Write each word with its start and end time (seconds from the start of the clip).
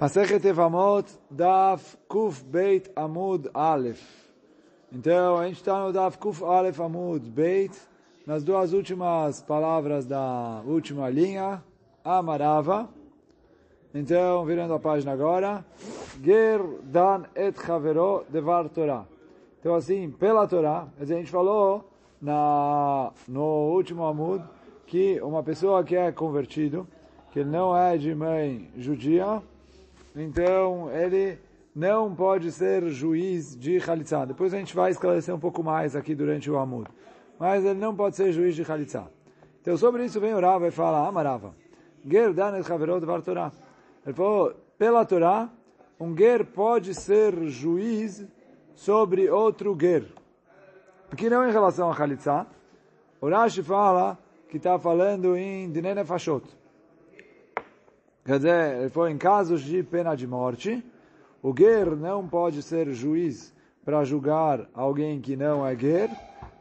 Masechet 0.00 0.44
Evamot, 0.44 1.06
Daf 1.30 1.96
Kuf 2.08 2.42
Beit 2.44 2.90
Amud 2.96 3.48
Aleph. 3.54 4.02
Então, 4.92 5.38
a 5.38 5.46
gente 5.46 5.58
está 5.58 5.84
no 5.84 5.92
Daf 5.92 6.18
Kuf 6.18 6.42
Aleph 6.42 6.80
Amud 6.80 7.30
Beit, 7.30 7.72
nas 8.26 8.42
duas 8.42 8.72
últimas 8.72 9.40
palavras 9.42 10.04
da 10.04 10.62
última 10.66 11.08
linha, 11.08 11.62
Amarava. 12.04 12.88
Então, 13.94 14.44
virando 14.44 14.74
a 14.74 14.80
página 14.80 15.12
agora, 15.12 15.64
Ger 16.22 16.60
Dan 16.82 17.24
Et 17.36 17.56
Chavero 17.64 18.24
Devar 18.28 18.68
Torah. 18.68 19.06
Então, 19.60 19.76
assim, 19.76 20.10
pela 20.10 20.46
Torá, 20.48 20.88
a 21.00 21.04
gente 21.04 21.30
falou 21.30 21.88
na, 22.20 23.12
no 23.28 23.70
último 23.72 24.04
Amud 24.04 24.44
que 24.86 25.20
uma 25.22 25.42
pessoa 25.42 25.84
que 25.84 25.94
é 25.94 26.10
convertido, 26.10 26.86
que 27.30 27.44
não 27.44 27.76
é 27.76 27.96
de 27.96 28.12
mãe 28.14 28.68
judia, 28.76 29.40
então 30.14 30.90
ele 30.92 31.38
não 31.74 32.14
pode 32.14 32.52
ser 32.52 32.86
juiz 32.88 33.56
de 33.56 33.78
Khalitsa. 33.78 34.26
Depois 34.26 34.54
a 34.54 34.58
gente 34.58 34.74
vai 34.74 34.90
esclarecer 34.90 35.34
um 35.34 35.40
pouco 35.40 35.62
mais 35.62 35.96
aqui 35.96 36.14
durante 36.14 36.50
o 36.50 36.56
Amud. 36.56 36.88
Mas 37.38 37.64
ele 37.64 37.78
não 37.80 37.94
pode 37.94 38.16
ser 38.16 38.32
juiz 38.32 38.54
de 38.54 38.62
Khalitsa. 38.62 39.10
Então 39.60 39.76
sobre 39.76 40.04
isso 40.04 40.20
vem 40.20 40.34
o 40.34 40.40
Rava 40.40 40.68
e 40.68 40.70
fala, 40.70 41.08
Amarava, 41.08 41.54
Ger 42.06 42.32
dan 42.34 42.58
et 42.58 42.66
chaverot 42.66 43.04
var 43.04 43.22
Torah. 43.22 43.52
Ele 44.04 44.14
falou, 44.14 44.54
pela 44.76 45.04
Torá, 45.06 45.48
um 45.98 46.14
Ger 46.16 46.44
pode 46.44 46.94
ser 46.94 47.34
juiz 47.46 48.24
sobre 48.74 49.30
outro 49.30 49.76
Ger. 49.80 50.04
Porque 51.08 51.30
não 51.30 51.48
em 51.48 51.52
relação 51.52 51.90
a 51.90 51.94
Khalitsa. 51.94 52.46
O 53.20 53.28
Rashi 53.30 53.62
fala 53.62 54.18
que 54.48 54.58
está 54.58 54.78
falando 54.78 55.36
em 55.36 55.70
Dinene 55.70 56.04
Fashot. 56.04 56.44
Quer 58.24 58.36
dizer, 58.38 58.90
foi 58.90 59.10
em 59.10 59.18
casos 59.18 59.60
de 59.60 59.82
pena 59.82 60.14
de 60.14 60.26
morte. 60.26 60.82
O 61.42 61.54
Ger 61.54 61.94
não 61.94 62.26
pode 62.26 62.62
ser 62.62 62.90
juiz 62.90 63.54
para 63.84 64.02
julgar 64.02 64.66
alguém 64.72 65.20
que 65.20 65.36
não 65.36 65.66
é 65.66 65.76
Ger, 65.76 66.08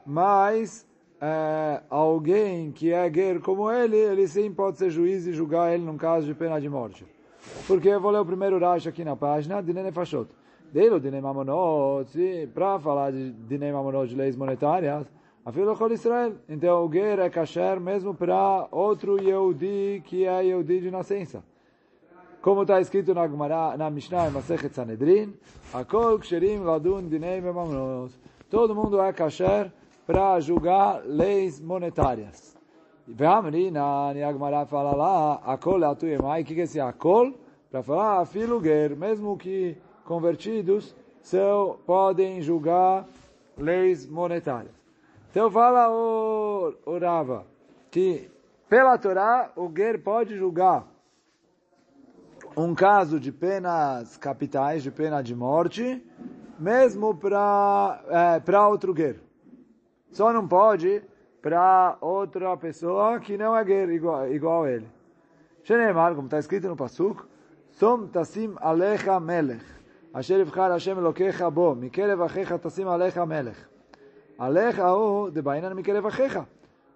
mas 0.05 0.85
é, 1.21 1.81
alguém 1.89 2.69
que 2.69 2.91
é 2.91 3.09
Ger 3.09 3.39
como 3.39 3.71
ele, 3.71 3.95
ele 3.95 4.27
sim 4.27 4.51
pode 4.51 4.77
ser 4.77 4.89
juiz 4.89 5.25
e 5.25 5.31
julgar 5.31 5.73
ele 5.73 5.85
num 5.85 5.95
caso 5.95 6.27
de 6.27 6.33
pena 6.33 6.59
de 6.59 6.67
morte. 6.67 7.05
Porque 7.65 7.87
eu 7.87 8.01
vou 8.01 8.11
ler 8.11 8.19
o 8.19 8.25
primeiro 8.25 8.59
Rashi 8.59 8.89
aqui 8.89 9.05
na 9.05 9.15
página, 9.15 9.63
Dinene 9.63 9.93
Fashot. 9.93 10.29
Dele, 10.73 10.99
Dinei 10.99 11.21
Mamonot, 11.21 12.49
para 12.53 12.77
falar 12.77 13.11
de 13.11 13.31
Dinei 13.31 13.71
Mamonot 13.71 14.09
de 14.09 14.15
leis 14.15 14.35
monetárias, 14.35 15.09
Afilo 15.45 15.77
Chol 15.77 15.93
Israel. 15.93 16.33
Então 16.49 16.85
o 16.85 16.91
Ger 16.91 17.19
é 17.19 17.29
kasher 17.29 17.79
mesmo 17.79 18.13
para 18.13 18.67
outro 18.69 19.17
Yehudi 19.21 20.01
que 20.03 20.25
é 20.25 20.43
Yehudi 20.43 20.81
de 20.81 20.91
nascença. 20.91 21.41
Como 22.43 22.63
está 22.63 22.81
escrito 22.81 23.13
na 23.13 23.25
Gemara, 23.25 23.77
na 23.77 23.89
Mishnah, 23.89 24.27
em 24.27 24.31
Masechet 24.31 24.75
Sanedrin, 24.75 25.33
Akol 25.73 26.19
Ksherim 26.19 26.59
Ladun 26.59 27.07
Dinei 27.07 27.39
Mamonot. 27.39 28.13
Todo 28.49 28.75
mundo 28.75 29.01
é 29.01 29.13
kasher 29.13 29.71
para 30.05 30.37
julgar 30.41 31.03
leis 31.05 31.61
monetárias. 31.61 32.57
Ve'amri, 33.07 33.71
na 33.71 34.13
Gemara 34.13 34.65
fala 34.65 34.93
lá, 34.93 35.35
Akol 35.45 35.85
Atuyemai, 35.85 36.41
o 36.41 36.45
que 36.45 36.59
é 36.59 36.63
esse 36.63 36.81
Akol? 36.81 37.33
Para 37.71 37.81
falar, 37.81 38.19
Afilo 38.19 38.61
Ger, 38.61 38.93
mesmo 38.93 39.37
que 39.37 39.77
convertidos 40.03 40.93
são, 41.21 41.77
podem 41.85 42.41
julgar 42.41 43.07
leis 43.57 44.05
monetárias. 44.05 44.75
Então 45.31 45.49
fala 45.49 45.89
o, 45.89 46.73
o 46.85 46.97
Rava 46.97 47.45
que 47.89 48.29
pela 48.67 48.97
Torá 48.97 49.49
o 49.55 49.71
Ger 49.73 50.03
pode 50.03 50.35
julgar 50.35 50.91
um 52.55 52.75
caso 52.75 53.19
de 53.19 53.31
penas 53.31 54.17
capitais, 54.17 54.83
de 54.83 54.91
pena 54.91 55.21
de 55.21 55.35
morte, 55.35 56.03
mesmo 56.59 57.15
para 57.15 58.01
é, 58.07 58.39
para 58.39 58.67
outro 58.67 58.93
guerreiro. 58.93 59.21
Só 60.11 60.31
não 60.31 60.47
pode 60.47 61.01
para 61.41 61.97
outra 61.99 62.55
pessoa 62.55 63.19
que 63.19 63.37
não 63.37 63.55
é 63.55 63.63
guerre 63.63 63.95
igual, 63.95 64.27
igual 64.31 64.63
a 64.63 64.71
ele. 64.71 64.87
Shenemar, 65.63 66.13
como 66.15 66.27
está 66.27 66.39
escrito 66.39 66.67
no 66.67 66.75
Pasuk, 66.75 67.25
Som 67.73 68.07
tasim 68.07 68.55
alecha 68.61 69.19
melech, 69.19 69.65
asher 70.13 70.45
ivchar 70.45 70.71
Hashem 70.71 70.97
elokecha 70.97 71.49
bo, 71.49 71.73
mikerev 71.73 72.21
achecha 72.21 72.59
tasim 72.59 72.87
alecha 72.87 73.25
melech. 73.25 73.57
Alecha 74.37 74.93
hu 74.93 75.31
de 75.31 75.41
bainan 75.41 75.73
mikerev 75.73 76.05
achecha. 76.05 76.45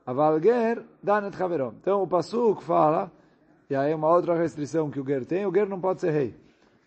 Aval 0.06 0.40
ger 0.40 0.84
dan 1.04 1.26
et. 1.26 1.34
Então 1.82 2.04
o 2.04 2.08
Pasuk 2.08 2.62
fala 2.62 3.12
e 3.70 3.76
aí 3.76 3.94
uma 3.94 4.10
outra 4.10 4.34
restrição 4.34 4.90
que 4.90 5.00
o 5.00 5.06
Ger 5.06 5.26
tem, 5.26 5.46
o 5.46 5.54
Ger 5.54 5.68
não 5.68 5.80
pode 5.80 6.02
ser 6.02 6.12
rei. 6.12 6.36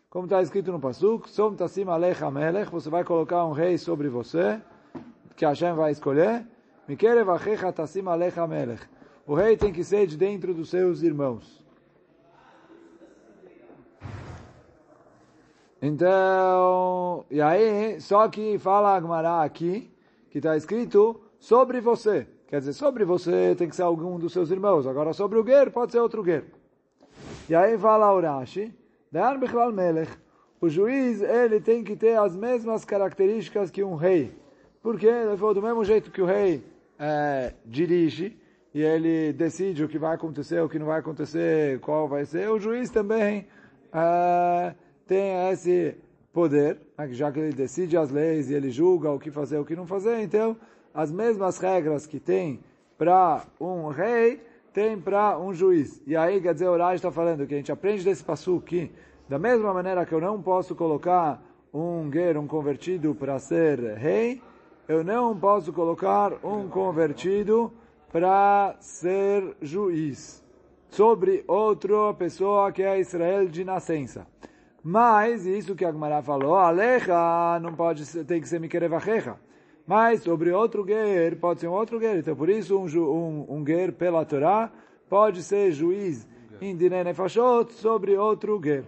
Como 0.08 0.24
está 0.24 0.42
escrito 0.42 0.72
no 0.72 0.80
Pasuk, 0.80 1.28
Som 1.28 1.54
tassim 1.54 1.84
alecha 1.84 2.30
melech, 2.30 2.70
você 2.70 2.88
vai 2.88 3.04
colocar 3.04 3.44
um 3.44 3.52
rei 3.52 3.78
sobre 3.78 4.08
você, 4.08 4.60
que 5.36 5.44
Hashem 5.44 5.74
vai 5.74 5.92
escolher, 5.92 6.46
Mikerev 6.88 7.30
achecha 7.30 7.72
tassim 7.72 8.06
alecha 8.06 8.46
melech. 8.46 8.82
O 9.26 9.34
rei 9.34 9.56
tem 9.56 9.72
que 9.72 9.84
ser 9.84 10.06
de 10.06 10.16
dentro 10.16 10.52
dos 10.52 10.70
seus 10.70 11.02
irmãos. 11.02 11.64
Então, 15.82 17.24
e 17.30 17.40
aí, 17.40 18.00
só 18.00 18.28
que 18.28 18.58
fala 18.58 18.96
a 18.96 19.00
Gemara 19.00 19.42
aqui, 19.42 19.90
que 20.30 20.38
está 20.38 20.56
escrito 20.56 21.20
sobre 21.38 21.80
você. 21.80 22.26
Quer 22.48 22.58
dizer, 22.58 22.72
sobre 22.72 23.04
você 23.04 23.54
tem 23.56 23.68
que 23.68 23.76
ser 23.76 23.82
algum 23.82 24.18
dos 24.18 24.32
seus 24.32 24.50
irmãos. 24.50 24.86
Agora, 24.86 25.12
sobre 25.12 25.38
o 25.38 25.44
Ger, 25.44 25.70
pode 25.70 25.92
ser 25.92 26.00
outro 26.00 26.24
Ger. 26.24 26.59
E 27.50 27.54
aí 27.56 27.76
fala 27.76 28.12
o 28.12 28.20
Rashi, 28.20 28.72
Dayan 29.10 29.40
Bichlal 29.40 29.72
Melech, 29.72 30.12
o 30.60 30.68
juiz, 30.68 31.20
ele 31.20 31.60
tem 31.60 31.82
que 31.82 31.96
ter 31.96 32.16
as 32.16 32.36
mesmas 32.36 32.84
características 32.84 33.72
que 33.72 33.82
um 33.82 33.96
rei. 33.96 34.32
Porque 34.80 35.04
ele 35.08 35.36
falou, 35.36 35.54
do 35.54 35.60
mesmo 35.60 35.84
jeito 35.84 36.12
que 36.12 36.22
o 36.22 36.26
rei 36.26 36.64
é, 36.96 37.52
dirige, 37.66 38.38
e 38.72 38.80
ele 38.80 39.32
decide 39.32 39.82
o 39.82 39.88
que 39.88 39.98
vai 39.98 40.14
acontecer, 40.14 40.60
o 40.60 40.68
que 40.68 40.78
não 40.78 40.86
vai 40.86 41.00
acontecer, 41.00 41.80
qual 41.80 42.06
vai 42.06 42.24
ser, 42.24 42.48
o 42.48 42.60
juiz 42.60 42.88
também 42.88 43.48
é, 43.92 44.72
tem 45.04 45.50
esse 45.50 45.96
poder, 46.32 46.78
já 47.08 47.32
que 47.32 47.40
ele 47.40 47.52
decide 47.52 47.96
as 47.96 48.12
leis 48.12 48.48
e 48.48 48.54
ele 48.54 48.70
julga 48.70 49.10
o 49.10 49.18
que 49.18 49.32
fazer 49.32 49.58
o 49.58 49.64
que 49.64 49.74
não 49.74 49.88
fazer, 49.88 50.20
então 50.20 50.56
as 50.94 51.10
mesmas 51.10 51.58
regras 51.58 52.06
que 52.06 52.20
tem 52.20 52.60
para 52.96 53.42
um 53.60 53.88
rei, 53.88 54.40
tem 54.72 54.98
para 54.98 55.38
um 55.38 55.52
juiz. 55.52 56.02
E 56.06 56.16
aí, 56.16 56.40
quer 56.40 56.54
dizer, 56.54 56.68
o 56.68 56.76
Raj 56.76 56.96
está 56.96 57.10
falando 57.10 57.46
que 57.46 57.54
a 57.54 57.56
gente 57.56 57.72
aprende 57.72 58.04
desse 58.04 58.22
passo 58.22 58.60
que, 58.60 58.90
da 59.28 59.38
mesma 59.38 59.72
maneira 59.74 60.06
que 60.06 60.12
eu 60.12 60.20
não 60.20 60.40
posso 60.40 60.74
colocar 60.74 61.42
um 61.72 62.08
guerreiro, 62.10 62.40
um 62.40 62.46
convertido 62.46 63.14
para 63.14 63.38
ser 63.38 63.78
rei, 63.94 64.42
eu 64.88 65.04
não 65.04 65.38
posso 65.38 65.72
colocar 65.72 66.32
um 66.44 66.68
convertido 66.68 67.72
para 68.12 68.74
ser 68.80 69.56
juiz 69.62 70.42
sobre 70.88 71.44
outra 71.46 72.12
pessoa 72.14 72.72
que 72.72 72.82
é 72.82 72.98
Israel 72.98 73.46
de 73.46 73.64
nascença. 73.64 74.26
Mas, 74.82 75.46
isso 75.46 75.74
que 75.74 75.84
a 75.84 75.92
Gemara 75.92 76.22
falou, 76.22 76.56
Alecha 76.56 77.60
não 77.60 77.74
pode 77.74 78.04
tem 78.24 78.40
que 78.40 78.48
ser 78.48 78.58
Mikerevachecha. 78.58 79.36
Mas 79.90 80.22
sobre 80.22 80.52
outro 80.52 80.84
guer, 80.84 81.34
pode 81.34 81.58
ser 81.58 81.66
um 81.66 81.72
outro 81.72 81.98
guer. 81.98 82.16
Então, 82.16 82.36
por 82.36 82.48
isso, 82.48 82.78
um, 82.78 82.86
um, 82.86 83.56
um 83.56 83.64
pela 83.92 84.24
Torá 84.24 84.70
pode 85.08 85.42
ser 85.42 85.72
juiz 85.72 86.28
em 86.60 86.76
Dinene 86.76 87.12
Fashot 87.12 87.72
sobre 87.72 88.16
outro 88.16 88.56
guer. 88.60 88.84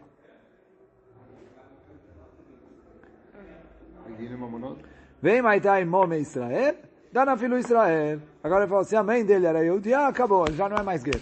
Vem 5.21 5.43
Maitai 5.43 5.85
Mome 5.85 6.21
Israel, 6.21 6.77
dá 7.11 7.25
na 7.25 7.37
filho 7.37 7.59
Israel. 7.59 8.21
Agora 8.41 8.63
ele 8.63 8.69
falou, 8.69 8.85
se 8.85 8.95
a 8.95 9.03
mãe 9.03 9.25
dele 9.25 9.47
era 9.47 9.65
Yehudi, 9.65 9.93
ah, 9.93 10.07
acabou, 10.07 10.45
já 10.53 10.69
não 10.69 10.77
é 10.77 10.85
mais 10.85 11.03
guer. 11.03 11.21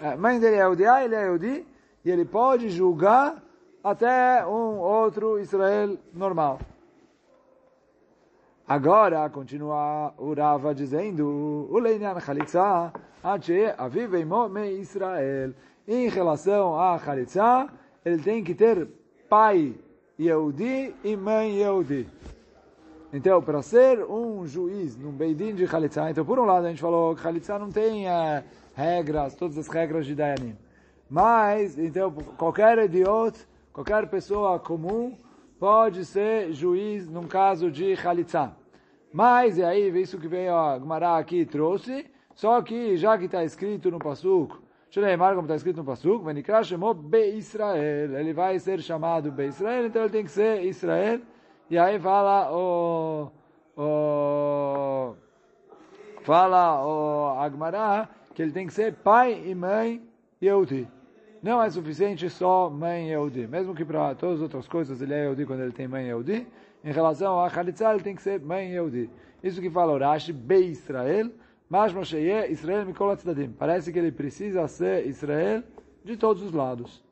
A 0.00 0.16
mãe 0.16 0.38
dele 0.38 0.54
é 0.54 0.60
Yehudi, 0.60 0.86
ah, 0.86 1.04
ele 1.04 1.16
é 1.16 1.24
Yehudi, 1.24 1.66
e 2.04 2.10
ele 2.12 2.24
pode 2.24 2.68
julgar 2.68 3.42
até 3.82 4.46
um 4.46 4.78
outro 4.78 5.36
Israel 5.40 5.98
normal. 6.14 6.60
Agora, 8.68 9.28
continua 9.30 10.12
o 10.18 10.34
Rava 10.34 10.74
dizendo, 10.74 11.68
o 11.70 11.78
Leinyan 11.78 12.20
Chalitza, 12.20 12.92
Ache 13.24 13.72
Aviv 13.78 14.12
me 14.50 14.72
Israel. 14.72 15.54
Em 15.86 16.08
relação 16.08 16.78
a 16.78 16.98
Chalitza, 16.98 17.66
ele 18.04 18.22
tem 18.22 18.44
que 18.44 18.54
ter 18.54 18.86
pai 19.28 19.74
Yehudi 20.20 20.94
e 21.02 21.16
mãe 21.16 21.60
Yehudi. 21.60 22.06
Então, 23.12 23.40
para 23.40 23.62
ser 23.62 24.04
um 24.04 24.46
juiz 24.46 24.96
num 24.96 25.12
Beidin 25.12 25.54
de 25.54 25.66
Chalitza, 25.66 26.10
então 26.10 26.24
por 26.24 26.38
um 26.38 26.44
lado 26.44 26.66
a 26.66 26.68
gente 26.68 26.82
falou 26.82 27.14
que 27.16 27.22
Chalitza 27.22 27.58
não 27.58 27.70
tem 27.70 28.06
uh, 28.06 28.44
regras, 28.74 29.34
todas 29.34 29.56
as 29.56 29.66
regras 29.68 30.04
de 30.04 30.14
Dayanim. 30.14 30.54
Mas, 31.08 31.78
então, 31.78 32.12
qualquer 32.36 32.78
idiota 32.78 33.38
Qualquer 33.78 34.08
pessoa 34.08 34.58
comum 34.58 35.16
pode 35.56 36.04
ser 36.04 36.52
juiz 36.52 37.08
num 37.08 37.28
caso 37.28 37.70
de 37.70 37.94
Khalitsa. 37.94 38.56
Mas, 39.12 39.58
e 39.58 39.64
aí, 39.64 39.88
isso 40.00 40.18
que 40.18 40.28
veio 40.28 40.54
a 40.54 40.78
Gemara 40.78 41.16
aqui 41.16 41.44
trouxe, 41.46 42.06
só 42.34 42.60
que 42.62 42.96
já 42.96 43.16
que 43.16 43.24
está 43.24 43.42
escrito 43.42 43.90
no 43.90 43.98
Pasuk, 43.98 44.56
Shneimar, 44.90 45.34
como 45.34 45.46
está 45.46 45.56
escrito 45.56 45.78
no 45.78 45.84
Pasuk, 45.84 46.24
Venikra 46.24 46.62
Shemo 46.62 46.94
Be 46.94 47.36
Israel. 47.36 48.18
Ele 48.18 48.32
vai 48.32 48.58
ser 48.58 48.80
chamado 48.80 49.30
Be 49.30 49.46
Israel, 49.46 49.86
então 49.86 50.02
ele 50.02 50.10
tem 50.10 50.24
que 50.24 50.30
ser 50.30 50.62
Israel. 50.64 51.20
E 51.70 51.76
aí 51.76 51.98
fala 51.98 52.50
o... 52.50 53.30
o 53.76 55.14
fala 56.22 56.84
o 56.84 57.38
Agmará 57.38 58.08
que 58.34 58.42
ele 58.42 58.52
tem 58.52 58.66
que 58.66 58.72
ser 58.72 58.94
pai 58.94 59.42
e 59.46 59.54
mãe 59.54 60.02
Yehudi. 60.42 60.88
Não 61.42 61.62
é 61.62 61.68
suficiente 61.70 62.30
só 62.30 62.70
mãe 62.70 63.08
Yehudi. 63.08 63.46
Mesmo 63.46 63.74
que 63.74 63.84
para 63.84 64.14
todas 64.14 64.36
as 64.36 64.42
outras 64.42 64.68
coisas 64.68 65.02
ele 65.02 65.12
é 65.12 65.24
Yehudi 65.24 65.44
quando 65.44 65.60
ele 65.60 65.72
tem 65.72 65.88
mãe 65.88 66.06
Yehudi. 66.06 66.46
Em 66.84 66.92
relação 66.92 67.40
a 67.40 67.48
Khalitza, 67.48 67.90
ele 67.92 68.02
tem 68.02 68.14
que 68.14 68.22
ser 68.22 68.40
mãe 68.40 68.70
Yehudi. 68.70 69.10
Isso 69.42 69.60
que 69.60 69.70
fala 69.70 69.92
o 69.92 69.98
Rashi, 69.98 70.32
Be 70.32 70.70
Israel. 70.70 71.30
Mas 71.68 71.92
Moshe 71.92 72.18
Israel 72.50 72.86
Mikol 72.86 73.14
Tzdadim. 73.16 73.52
Parece 73.52 73.92
que 73.92 73.98
ele 73.98 74.10
precisa 74.10 74.66
ser 74.68 75.06
Israel 75.06 75.62
de 76.04 76.16
todos 76.16 76.42
os 76.42 76.52
lados. 76.52 77.04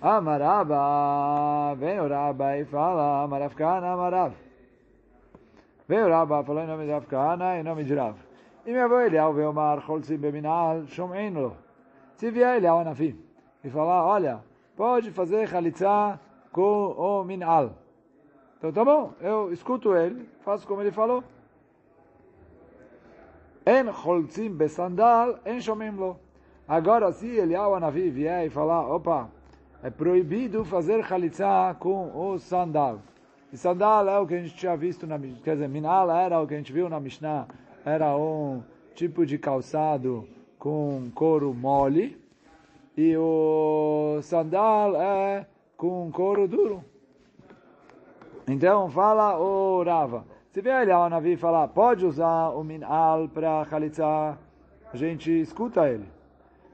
Amaraba, 0.00 1.74
vem 1.76 2.00
o 2.00 2.08
Rabba 2.08 2.58
e 2.58 2.64
fala, 2.64 3.22
Amarafkana, 3.22 3.92
Amarav. 3.92 4.34
Vem 5.88 6.02
o 6.02 6.08
Rabba 6.08 6.42
falou 6.44 6.62
em 6.62 6.66
nome 6.66 6.86
de 6.86 6.92
Afkana, 6.92 7.58
em 7.58 7.62
nome 7.62 7.84
de 7.84 7.94
Rav. 7.94 8.16
E 8.64 8.72
meu 8.72 8.84
avô 8.84 9.00
Eliel 9.00 9.32
veio 9.32 9.52
mar 9.52 9.80
Cholzim 9.80 10.16
Beminal, 10.16 10.86
Shom'en 10.86 11.34
lo. 11.34 11.56
Se 12.14 12.30
vier 12.30 12.56
Eliel 12.56 12.78
Anafi 12.78 13.16
e 13.64 13.70
falar, 13.70 14.04
olha, 14.04 14.40
pode 14.76 15.10
fazer 15.10 15.48
Chalitza 15.48 16.20
com 16.52 16.92
o 16.92 17.24
Minal. 17.24 17.72
Então 18.58 18.70
tá 18.70 18.84
bom, 18.84 19.14
eu 19.20 19.52
escuto 19.52 19.96
ele, 19.96 20.28
faço 20.44 20.66
como 20.66 20.82
ele 20.82 20.92
falou. 20.92 21.24
En 23.66 23.92
Cholzim 23.92 24.50
Besandal, 24.50 25.38
en 25.44 25.60
Shom'en 25.60 25.96
lo. 25.96 26.16
Agora, 26.68 27.10
se 27.12 27.26
Eliel 27.26 27.74
Anafi 27.74 28.10
vier 28.10 28.46
e 28.46 28.50
falar, 28.50 28.86
opa, 28.86 29.30
é 29.82 29.90
proibido 29.90 30.64
fazer 30.64 31.04
Chalitza 31.04 31.74
com 31.80 32.10
o 32.14 32.38
sandal. 32.38 33.00
E 33.52 33.56
sandal 33.56 34.08
é 34.08 34.18
o 34.18 34.26
que 34.26 34.34
a 34.34 34.40
gente 34.40 34.54
tinha 34.54 34.76
visto 34.76 35.06
na 35.06 35.18
quer 35.18 35.54
dizer, 35.54 35.68
minal 35.68 36.10
era 36.10 36.40
o 36.40 36.46
que 36.46 36.54
a 36.54 36.56
gente 36.56 36.72
viu 36.72 36.88
na 36.88 37.00
Mishnah, 37.00 37.46
era 37.84 38.16
um 38.16 38.62
tipo 38.94 39.26
de 39.26 39.38
calçado 39.38 40.26
com 40.58 41.10
couro 41.14 41.52
mole, 41.52 42.16
e 42.96 43.16
o 43.16 44.20
sandal 44.22 44.94
é 44.96 45.46
com 45.82 46.12
couro 46.12 46.46
duro. 46.46 46.84
Então 48.46 48.88
fala 48.88 49.36
o 49.36 49.82
Rava. 49.82 50.24
Se 50.52 50.62
vier 50.62 50.82
ele 50.82 50.92
ao 50.92 51.10
Navi 51.10 51.36
falar, 51.36 51.66
pode 51.66 52.06
usar 52.06 52.50
o 52.50 52.62
minal 52.62 53.28
para 53.28 53.64
chalitza, 53.64 54.38
a 54.92 54.96
gente 54.96 55.40
escuta 55.40 55.88
ele. 55.88 56.08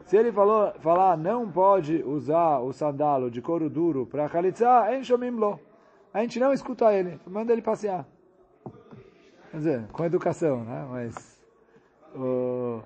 Se 0.04 0.14
ele 0.14 0.30
falou, 0.30 0.74
falar, 0.80 1.16
não 1.16 1.50
pode 1.50 2.02
usar 2.02 2.58
o 2.58 2.70
sandalo 2.70 3.30
de 3.30 3.40
couro 3.40 3.70
duro 3.70 4.04
para 4.04 4.28
chalitza, 4.28 4.94
enxomim 4.94 5.30
lo 5.30 5.58
a 6.12 6.20
gente 6.20 6.38
não 6.38 6.52
escuta 6.52 6.92
ele, 6.92 7.18
manda 7.26 7.52
ele 7.52 7.62
passear. 7.62 8.06
Quer 9.50 9.56
dizer, 9.56 9.86
com 9.88 10.04
educação, 10.04 10.64
né? 10.64 10.86
Mas, 10.90 11.42
uh, 12.14 12.82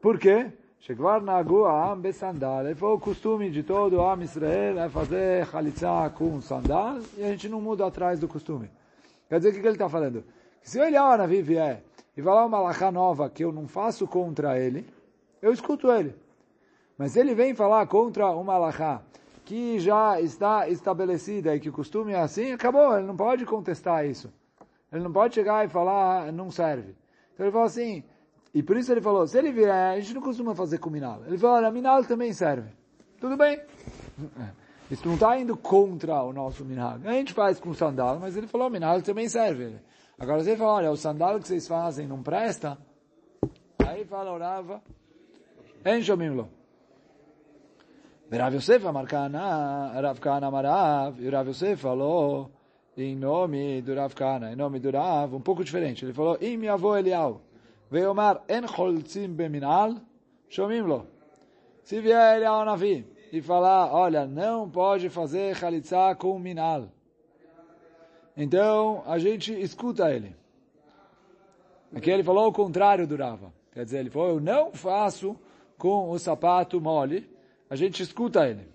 por 0.00 0.18
quê? 0.18 0.50
Shekvar 0.80 1.20
nagu 1.20 1.66
am 1.66 2.10
sandal. 2.10 2.64
Ele 2.64 2.74
foi 2.74 2.88
o 2.88 2.98
costume 2.98 3.50
de 3.50 3.62
todo 3.62 3.96
o 3.96 4.02
Am 4.02 4.24
Israel 4.24 4.78
é 4.80 4.88
fazer 4.88 5.46
chalitza 5.46 6.10
com 6.16 6.40
sandal 6.40 6.98
e 7.18 7.22
a 7.22 7.28
gente 7.28 7.50
não 7.50 7.60
muda 7.60 7.86
atrás 7.86 8.18
do 8.18 8.26
costume. 8.26 8.70
Quer 9.28 9.36
dizer, 9.36 9.50
o 9.50 9.52
que, 9.52 9.58
ele 9.58 9.68
está 9.68 9.90
falando? 9.90 10.24
Que 10.62 10.70
se 10.70 10.78
o 10.78 10.82
Eliyahu 10.82 11.18
Navi 11.18 11.42
vier 11.42 11.82
e 12.16 12.22
falar 12.22 12.46
uma 12.46 12.56
alahá 12.56 12.90
nova 12.90 13.28
que 13.28 13.44
eu 13.44 13.52
não 13.52 13.68
faço 13.68 14.06
contra 14.06 14.58
ele, 14.58 14.86
eu 15.42 15.52
escuto 15.52 15.92
ele. 15.92 16.14
Mas 16.96 17.14
ele 17.14 17.34
vem 17.34 17.54
falar 17.54 17.86
contra 17.86 18.30
uma 18.30 18.54
alahá 18.54 19.02
que 19.44 19.78
já 19.80 20.18
está 20.18 20.66
estabelecida 20.70 21.54
e 21.54 21.60
que 21.60 21.68
o 21.68 21.72
costume 21.72 22.12
é 22.12 22.20
assim, 22.20 22.52
acabou, 22.52 22.96
ele 22.96 23.06
não 23.06 23.16
pode 23.16 23.44
contestar 23.44 24.06
isso. 24.06 24.32
Ele 24.90 25.04
não 25.04 25.12
pode 25.12 25.34
chegar 25.34 25.62
e 25.62 25.68
falar, 25.68 26.32
não 26.32 26.50
serve. 26.50 26.96
Então 27.34 27.44
ele 27.44 27.52
falou 27.52 27.66
assim, 27.66 28.02
e 28.52 28.62
por 28.62 28.76
isso 28.76 28.90
ele 28.90 29.00
falou, 29.00 29.26
se 29.26 29.38
ele 29.38 29.52
vier, 29.52 29.70
a 29.70 30.00
gente 30.00 30.14
não 30.14 30.22
costuma 30.22 30.54
fazer 30.54 30.78
com 30.78 30.90
minal. 30.90 31.22
Ele 31.26 31.38
falou, 31.38 31.56
olha, 31.56 31.70
minal 31.70 32.04
também 32.04 32.32
serve. 32.32 32.70
Tudo 33.20 33.36
bem. 33.36 33.60
Isso 34.90 35.06
não 35.06 35.14
está 35.14 35.38
indo 35.38 35.56
contra 35.56 36.20
o 36.24 36.32
nosso 36.32 36.64
minal. 36.64 36.98
A 37.04 37.12
gente 37.12 37.32
faz 37.32 37.60
com 37.60 37.72
sandal, 37.72 38.18
mas 38.18 38.36
ele 38.36 38.48
falou, 38.48 38.68
minal 38.68 39.00
também 39.02 39.28
serve. 39.28 39.76
Agora 40.18 40.42
ele 40.42 40.56
fala, 40.56 40.72
olha, 40.72 40.90
o 40.90 40.96
sandal 40.96 41.38
que 41.38 41.46
vocês 41.46 41.68
fazem 41.68 42.08
não 42.08 42.24
presta, 42.24 42.76
aí 43.86 44.04
fala, 44.04 44.32
orava, 44.32 44.82
enxomim-lo. 45.86 46.48
Rav 48.32 48.54
Yosef 48.54 48.84
Amarcana, 48.84 49.92
Rav 50.00 50.18
Kana 50.20 50.48
Amarav, 50.48 51.20
e 51.20 51.28
Rav 51.28 51.48
Yosef 51.48 51.80
falou 51.82 52.50
em 52.96 53.16
nome 53.16 53.80
do 53.82 53.94
Rav 53.94 54.12
Kana, 54.14 54.52
em 54.52 54.56
nome 54.56 54.80
do 54.80 54.90
Rav, 54.90 55.34
um 55.34 55.40
pouco 55.40 55.62
diferente. 55.62 56.04
Ele 56.04 56.12
falou, 56.12 56.36
Im 56.40 56.64
Yavo 56.64 56.96
Elial, 56.96 57.40
Veomar 57.90 58.42
en 58.48 58.66
cholzim 58.66 59.34
beminal, 59.34 59.96
shomim 60.48 60.86
lo. 60.86 61.06
Se 61.82 62.00
vier 62.00 62.36
Elial 62.36 62.64
Navi 62.64 63.04
e 63.32 63.40
falar, 63.42 63.92
olha, 63.92 64.26
não 64.26 64.70
pode 64.70 65.08
fazer 65.08 65.56
chalitza 65.56 66.14
com 66.14 66.38
minal. 66.38 66.88
Então, 68.36 69.02
a 69.06 69.18
gente 69.18 69.52
escuta 69.60 70.10
ele. 70.10 70.36
Aqui 71.94 72.10
ele 72.10 72.22
falou 72.22 72.48
o 72.48 72.52
contrário 72.52 73.06
do 73.06 73.16
Rava. 73.16 73.52
Quer 73.72 73.84
dizer, 73.84 73.98
ele 73.98 74.10
falou, 74.10 74.28
eu 74.28 74.40
não 74.40 74.72
faço 74.72 75.36
com 75.76 76.10
o 76.10 76.18
sapato 76.18 76.80
mole, 76.80 77.28
a 77.68 77.74
gente 77.74 78.02
escuta 78.02 78.48
ele. 78.48 78.68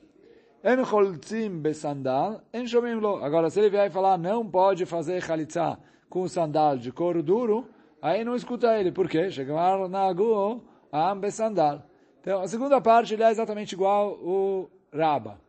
Agora, 3.21 3.49
se 3.49 3.59
ele 3.59 3.69
vier 3.69 3.89
falar, 3.91 4.17
não 4.17 4.45
pode 4.45 4.85
fazer 4.85 5.21
chalitza 5.21 5.77
com 6.09 6.27
sandal 6.27 6.77
de 6.77 6.91
couro 6.91 7.23
duro, 7.23 7.67
aí 8.05 8.23
não 8.23 8.35
escuta 8.35 8.77
ele. 8.79 8.91
Por 8.91 9.09
quê? 9.09 9.31
Chegar 9.31 9.89
na 9.89 10.07
agu, 10.07 10.61
am 10.91 11.19
besandal. 11.19 11.83
Então, 12.21 12.41
a 12.41 12.47
segunda 12.47 12.79
parte, 12.79 13.13
ele 13.13 13.23
é 13.23 13.31
exatamente 13.31 13.73
igual 13.73 14.13
o 14.13 14.69
Raba. 14.93 15.39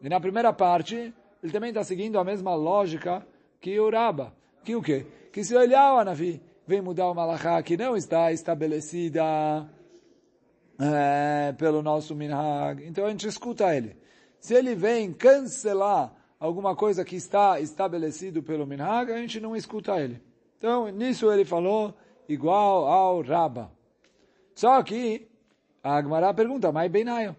E 0.00 0.08
na 0.08 0.18
primeira 0.18 0.52
parte, 0.52 1.12
ele 1.42 1.52
também 1.52 1.68
está 1.68 1.84
seguindo 1.84 2.18
a 2.18 2.24
mesma 2.24 2.54
lógica 2.54 3.26
que 3.60 3.78
o 3.78 3.90
Raba. 3.90 4.32
Que 4.64 4.74
o 4.74 4.82
quê? 4.82 5.06
Que 5.32 5.44
se 5.44 5.54
olhar 5.54 5.94
o 5.94 5.98
Anavi 5.98 6.42
vem 6.66 6.80
mudar 6.80 7.06
uma 7.06 7.14
malachá 7.14 7.62
que 7.62 7.76
não 7.76 7.96
está 7.96 8.32
estabelecida 8.32 9.22
é, 10.78 11.52
pelo 11.58 11.82
nosso 11.82 12.14
minhag. 12.14 12.86
Então 12.86 13.04
a 13.04 13.10
gente 13.10 13.26
escuta 13.26 13.74
ele. 13.74 13.96
Se 14.40 14.54
ele 14.54 14.74
vem 14.74 15.12
cancelar 15.12 16.12
alguma 16.38 16.74
coisa 16.74 17.04
que 17.04 17.16
está 17.16 17.60
estabelecido 17.60 18.42
pelo 18.42 18.66
minhag, 18.66 19.12
a 19.12 19.18
gente 19.18 19.40
não 19.40 19.56
escuta 19.56 20.00
ele. 20.00 20.22
Então 20.58 20.88
nisso 20.88 21.30
ele 21.32 21.44
falou 21.44 21.94
igual 22.28 22.86
ao 22.86 23.22
Raba. 23.22 23.70
Só 24.54 24.82
que 24.82 25.28
a 25.82 25.96
Agmará 25.96 26.34
pergunta, 26.34 26.70
mas 26.72 26.90
Benaio. 26.90 27.34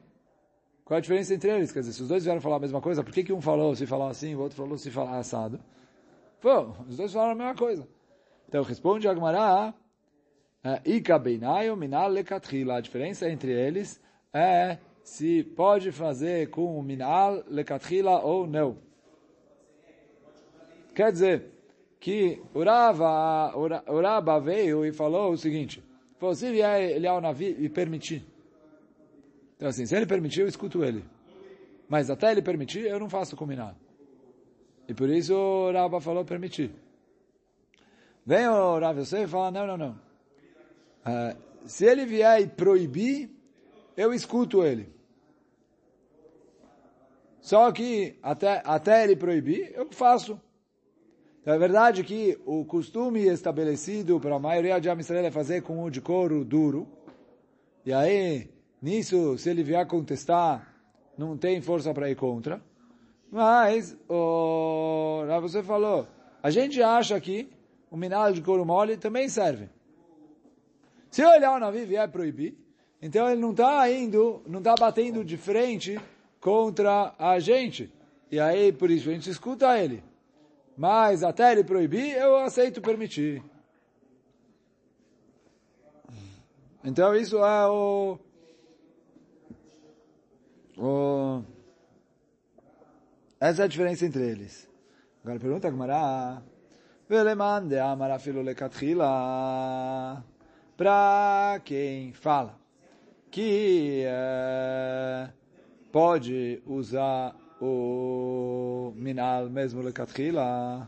Qual 0.86 0.98
a 0.98 1.02
diferença 1.02 1.36
entre 1.36 1.52
eles? 1.52 1.72
Quer 1.72 1.82
dizer, 1.82 1.94
se 1.94 2.02
os 2.02 2.08
dois 2.08 2.24
vieram 2.24 2.42
falar 2.42 2.56
a 2.56 2.60
mesma 2.60 2.82
coisa, 2.82 3.04
por 3.04 3.14
que, 3.14 3.24
que 3.24 3.34
um 3.34 3.42
falou 3.42 3.76
se 3.76 3.86
falar 3.86 4.10
assim, 4.10 4.34
o 4.34 4.40
outro 4.40 4.58
falou 4.58 4.78
se 4.78 4.90
falar 4.90 5.20
assado? 5.20 5.60
Pô, 6.42 6.72
os 6.88 6.98
dois 6.98 7.14
falaram 7.14 7.34
a 7.34 7.36
mesma 7.36 7.56
coisa. 7.56 7.88
Então 8.48 8.64
responde 8.64 9.08
a 9.08 9.12
Agmará, 9.12 9.74
Ika 10.86 11.20
beinayo 11.20 11.76
minal 11.76 12.10
lekatrila. 12.10 12.78
A 12.78 12.82
diferença 12.82 13.30
entre 13.30 13.52
eles 13.52 14.02
é 14.34 14.78
se 15.04 15.44
pode 15.44 15.92
fazer 15.92 16.50
com 16.50 16.78
o 16.78 16.84
minal 16.84 17.44
lekatrila 17.48 18.22
ou 18.22 18.46
não. 18.46 18.78
Quer 20.94 21.12
dizer, 21.12 21.52
que 22.00 22.42
o 22.54 22.64
Rava, 22.64 23.54
o 23.56 24.02
Raba 24.02 24.40
veio 24.40 24.86
e 24.86 24.94
falou 24.94 25.32
o 25.32 25.38
seguinte, 25.38 25.84
falou, 26.18 26.34
se 26.34 26.50
vier 26.52 26.92
ele 26.92 27.08
ao 27.08 27.20
navio 27.20 27.56
e 27.60 27.70
permitir. 27.70 28.26
Então 29.58 29.68
assim, 29.68 29.86
se 29.86 29.96
ele 29.96 30.06
permitir, 30.06 30.42
eu 30.42 30.48
escuto 30.48 30.84
ele. 30.84 31.04
Mas 31.88 32.10
até 32.10 32.32
ele 32.32 32.42
permitir, 32.42 32.86
eu 32.86 33.00
não 33.00 33.10
faço 33.10 33.36
combinar. 33.36 33.76
E 34.88 34.94
por 34.94 35.10
isso 35.10 35.34
o 35.34 35.72
Raba 35.72 36.00
falou 36.00 36.24
permitir. 36.24 36.72
Vem 38.26 38.48
o 38.48 38.80
Rav 38.80 39.00
Yosef 39.00 39.24
e 39.24 39.28
fala, 39.28 39.52
não, 39.52 39.68
não, 39.68 39.78
não. 39.78 39.92
Uh, 41.02 41.38
se 41.66 41.86
ele 41.86 42.06
vier 42.06 42.42
e 42.42 42.48
proibir, 42.48 43.30
eu 43.98 44.14
escuto 44.14 44.64
ele. 44.64 44.94
Só 47.42 47.72
que 47.72 48.18
até, 48.22 48.62
até 48.64 49.04
ele 49.04 49.16
proibir, 49.16 49.74
eu 49.74 49.92
faço. 49.92 50.40
Então, 51.42 51.54
é 51.54 51.58
verdade 51.58 52.04
que 52.04 52.38
o 52.46 52.66
costume 52.66 53.22
estabelecido 53.22 54.20
para 54.20 54.36
a 54.36 54.40
maioria 54.40 54.80
de 54.80 54.90
Amisrael 54.90 55.26
é 55.26 55.32
fazer 55.32 55.62
com 55.62 55.84
o 55.84 55.90
de 55.90 56.02
couro 56.02 56.44
duro. 56.44 56.88
E 57.86 57.94
aí, 57.94 58.50
nisso, 58.82 59.38
se 59.38 59.50
ele 59.50 59.64
vier 59.64 59.86
contestar, 59.88 60.76
não 61.18 61.38
tem 61.38 61.62
força 61.62 61.94
para 61.94 62.10
ir 62.10 62.16
contra. 62.16 62.62
Mas, 63.32 63.96
o, 64.10 65.24
você 65.42 65.64
falou, 65.64 66.08
a 66.44 66.50
gente 66.50 66.82
acha 66.84 67.20
que 67.22 67.50
o 67.90 67.96
minal 67.96 68.34
de 68.34 68.42
couro 68.42 68.66
mole 68.66 68.98
também 68.98 69.30
serve. 69.30 69.70
Se 71.10 71.24
o 71.24 71.34
Eliyahu 71.34 71.60
Navi 71.60 71.86
vier 71.86 72.08
proibir, 72.10 72.56
então 73.02 73.30
ele 73.30 73.40
não 73.40 73.52
está 73.52 73.90
indo, 73.90 74.42
não 74.46 74.60
está 74.60 74.76
batendo 74.78 75.24
de 75.24 75.38
frente 75.38 75.98
contra 76.40 77.16
a 77.18 77.40
gente. 77.40 77.92
E 78.30 78.40
aí, 78.40 78.74
por 78.74 78.92
isso, 78.92 79.10
a 79.10 79.14
gente 79.14 79.30
escuta 79.30 79.80
ele. 79.80 80.04
Mas 80.80 81.24
até 81.26 81.52
ele 81.52 81.66
proibir, 81.66 82.16
eu 82.16 82.38
aceito 82.38 82.82
permitir. 82.82 83.44
Então 86.82 87.14
isso 87.14 87.38
é 87.44 87.68
o, 87.68 88.18
o 90.78 91.44
essa 93.42 93.64
é 93.64 93.66
a 93.66 93.68
diferença 93.68 94.06
entre 94.06 94.26
eles. 94.26 94.70
Agora 95.22 95.38
pergunta 95.38 95.68
a 95.68 95.72
Gemara. 95.72 96.44
Veleman 97.10 97.68
de 97.68 97.78
amar 97.78 98.12
afilo 98.12 98.42
lekatchila. 98.42 100.24
Para 100.78 101.60
quem 101.66 102.14
fala 102.14 102.58
que 103.30 104.04
é, 104.06 105.30
pode 105.92 106.64
usar 106.66 107.36
o 107.62 108.94
minal 108.96 109.50
mesmo 109.50 109.82
lekatchila. 109.82 110.88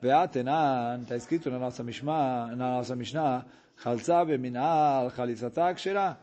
Veatenan, 0.00 1.02
está 1.02 1.16
escrito 1.16 1.50
na 1.50 1.58
nossa 1.58 1.82
Mishnah, 1.82 2.54
na 2.56 2.76
nossa 2.76 2.96
Mishnah, 2.96 3.44
Chalza 3.76 4.24
beminal, 4.24 5.10
chalitzata 5.10 5.74
kshera. 5.74 6.18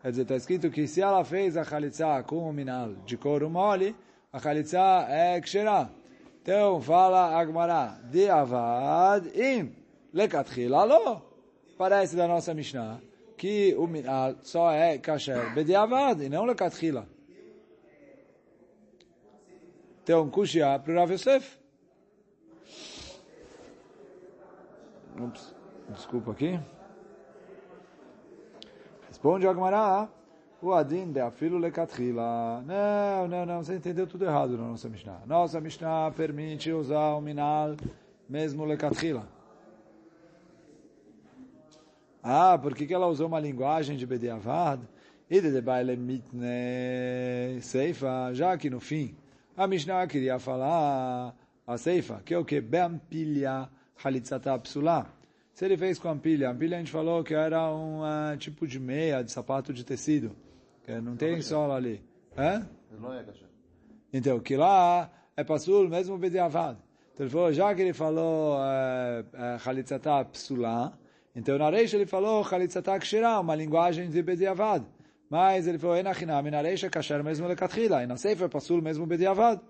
Quer 0.00 0.10
dizer, 0.10 0.22
está 0.22 0.36
escrito 0.36 0.70
que 0.70 0.86
se 0.86 1.00
ela 1.00 1.24
fez 1.24 1.56
a 1.56 1.64
chalitza 1.64 2.22
com 2.22 2.48
o 2.48 2.52
minal 2.52 2.94
de 3.04 3.16
couro 3.16 3.50
mole, 3.50 3.94
a 4.32 4.38
chalitza 4.38 4.80
é 5.08 5.40
kshera. 5.40 5.90
Então, 6.42 6.80
fala 6.80 7.38
Agmará, 7.38 8.00
de 8.10 8.30
avad 8.30 9.26
im 9.36 9.72
lekatchila 10.14 10.84
lo. 10.84 11.22
Parece 11.76 12.16
da 12.16 12.26
nossa 12.26 12.54
Mishnah 12.54 13.00
que 13.40 13.74
o 13.78 13.86
minal 13.86 14.36
só 14.42 14.70
é 14.70 14.98
kasher 14.98 15.54
bediavad 15.54 16.22
e 16.22 16.28
não 16.28 16.44
lekatchila. 16.44 17.08
Então, 20.10 20.28
kushia 20.28 20.76
para 20.76 20.92
o 20.92 20.96
Rav 20.96 21.12
Yosef. 21.12 21.56
Ups, 25.20 25.54
desculpa 25.88 26.32
aqui. 26.32 26.58
Responde 29.06 29.46
Agmará, 29.46 30.08
o 30.60 30.72
Adin 30.72 31.12
de 31.12 31.20
afilo 31.20 31.58
lekatchila. 31.58 32.60
Não, 32.62 33.28
não, 33.28 33.46
não, 33.46 33.62
você 33.62 33.76
entendeu 33.76 34.04
tudo 34.04 34.24
errado 34.24 34.58
na 34.58 34.64
nossa 34.64 34.88
Mishnah. 34.88 35.20
Nossa 35.26 35.60
Mishnah 35.60 36.10
permite 36.10 36.72
usar 36.72 37.14
o 37.14 37.20
minal 37.20 37.76
mesmo 38.28 38.64
lekatchila. 38.64 39.28
Ah, 42.20 42.58
por 42.60 42.74
que 42.74 42.92
ela 42.92 43.06
usou 43.06 43.28
uma 43.28 43.38
linguagem 43.38 43.96
de 43.96 44.04
Bediavad? 44.04 44.82
E 45.30 45.40
de 45.40 45.60
baile 45.60 45.96
mitne 45.96 47.60
seifa, 47.60 48.34
já 48.34 48.58
que 48.58 48.68
no 48.68 48.80
fim 48.80 49.14
a 49.56 49.66
Mishnah 49.66 50.06
queria 50.06 50.38
falar 50.38 51.34
a 51.66 51.78
seifa, 51.78 52.22
que 52.24 52.34
é 52.34 52.38
o 52.38 52.44
que? 52.44 52.60
Beampilha 52.60 53.68
halitzata 54.02 54.58
psula. 54.58 55.06
Se 55.52 55.64
ele 55.64 55.76
fez 55.76 55.98
com 55.98 56.08
ampilha, 56.08 56.50
ampilha 56.50 56.76
a 56.76 56.80
gente 56.80 56.90
falou 56.90 57.22
que 57.22 57.34
era 57.34 57.70
um 57.70 58.00
uh, 58.00 58.36
tipo 58.38 58.66
de 58.66 58.80
meia, 58.80 59.22
de 59.22 59.30
sapato 59.30 59.72
de 59.72 59.84
tecido, 59.84 60.34
que 60.84 60.92
não 61.00 61.16
tem 61.16 61.42
sola 61.42 61.76
ali. 61.76 62.02
Hã? 62.36 62.66
Então, 64.12 64.40
que 64.40 64.56
lá 64.56 65.10
é 65.36 65.44
passul 65.44 65.88
mesmo 65.88 66.16
bediavad. 66.16 66.78
Então 67.12 67.26
ele 67.26 67.30
falou, 67.30 67.52
já 67.52 67.74
que 67.74 67.82
ele 67.82 67.92
falou 67.92 68.58
halitzata 69.66 70.16
uh, 70.16 70.22
uh, 70.22 70.24
psula, 70.26 70.98
então 71.36 71.58
na 71.58 71.68
reixa 71.68 71.96
ele 71.96 72.06
falou 72.06 72.42
halitzata 72.42 72.98
kshira, 72.98 73.38
uma 73.40 73.54
linguagem 73.54 74.08
de 74.08 74.22
bediavad. 74.22 74.84
Mas 75.30 75.66
ele 75.66 75.78
falou, 75.78 75.96
enachinam, 75.96 76.42
na 76.42 76.60
reixa 76.60 76.90
kasher 76.90 77.22
mesmo 77.24 77.46
lekatchila, 77.46 78.02
e 78.02 78.06
na 78.06 78.16
seifa 78.16 78.46
é 78.46 78.80
mesmo 78.82 79.06
bediavad. 79.06 79.60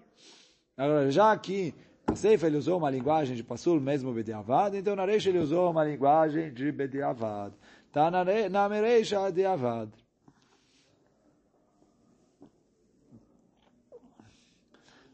Agora, 0.77 1.11
já 1.11 1.37
que 1.37 1.75
na 2.11 2.17
Seifa 2.17 2.47
ele 2.47 2.57
usou 2.57 2.79
uma 2.79 2.91
linguagem 2.91 3.37
de 3.37 3.45
Passul, 3.45 3.81
mesmo 3.81 4.13
Bediavad, 4.13 4.77
então 4.77 4.97
na 4.97 5.05
Reixa 5.05 5.29
ele 5.29 5.39
usou 5.39 5.71
uma 5.71 5.85
linguagem 5.85 6.53
de 6.53 6.73
Bediavad. 6.73 7.55
Está 7.87 8.11
na, 8.11 8.25
na 8.49 8.69
Mereixa 8.69 9.31
de 9.31 9.45
Avad. 9.45 9.91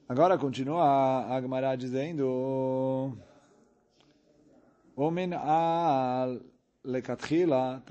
Agora 0.09 0.39
continua 0.39 1.27
a 1.35 1.41
Gemara 1.41 1.77
dizendo 1.77 3.19
Omin 4.95 5.35
al 5.35 6.41
lekatchila 6.85 7.83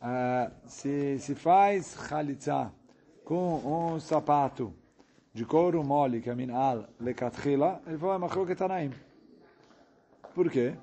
tanai 0.00 0.50
se, 0.66 1.18
se 1.18 1.34
faz 1.34 1.96
chalitza 2.08 2.72
com 3.24 3.94
um 3.94 4.00
sapato 4.00 4.72
de 5.34 5.44
couro 5.44 5.84
mole, 5.84 6.20
que 6.20 6.30
é 6.30 6.34
minal, 6.34 6.88
lekatchila, 7.00 7.82
ele 7.86 7.98
falou, 7.98 8.14
é 8.14 8.18
machloket 8.18 8.58
tanaim. 8.58 8.92
Por 10.34 10.50
quê? 10.50 10.74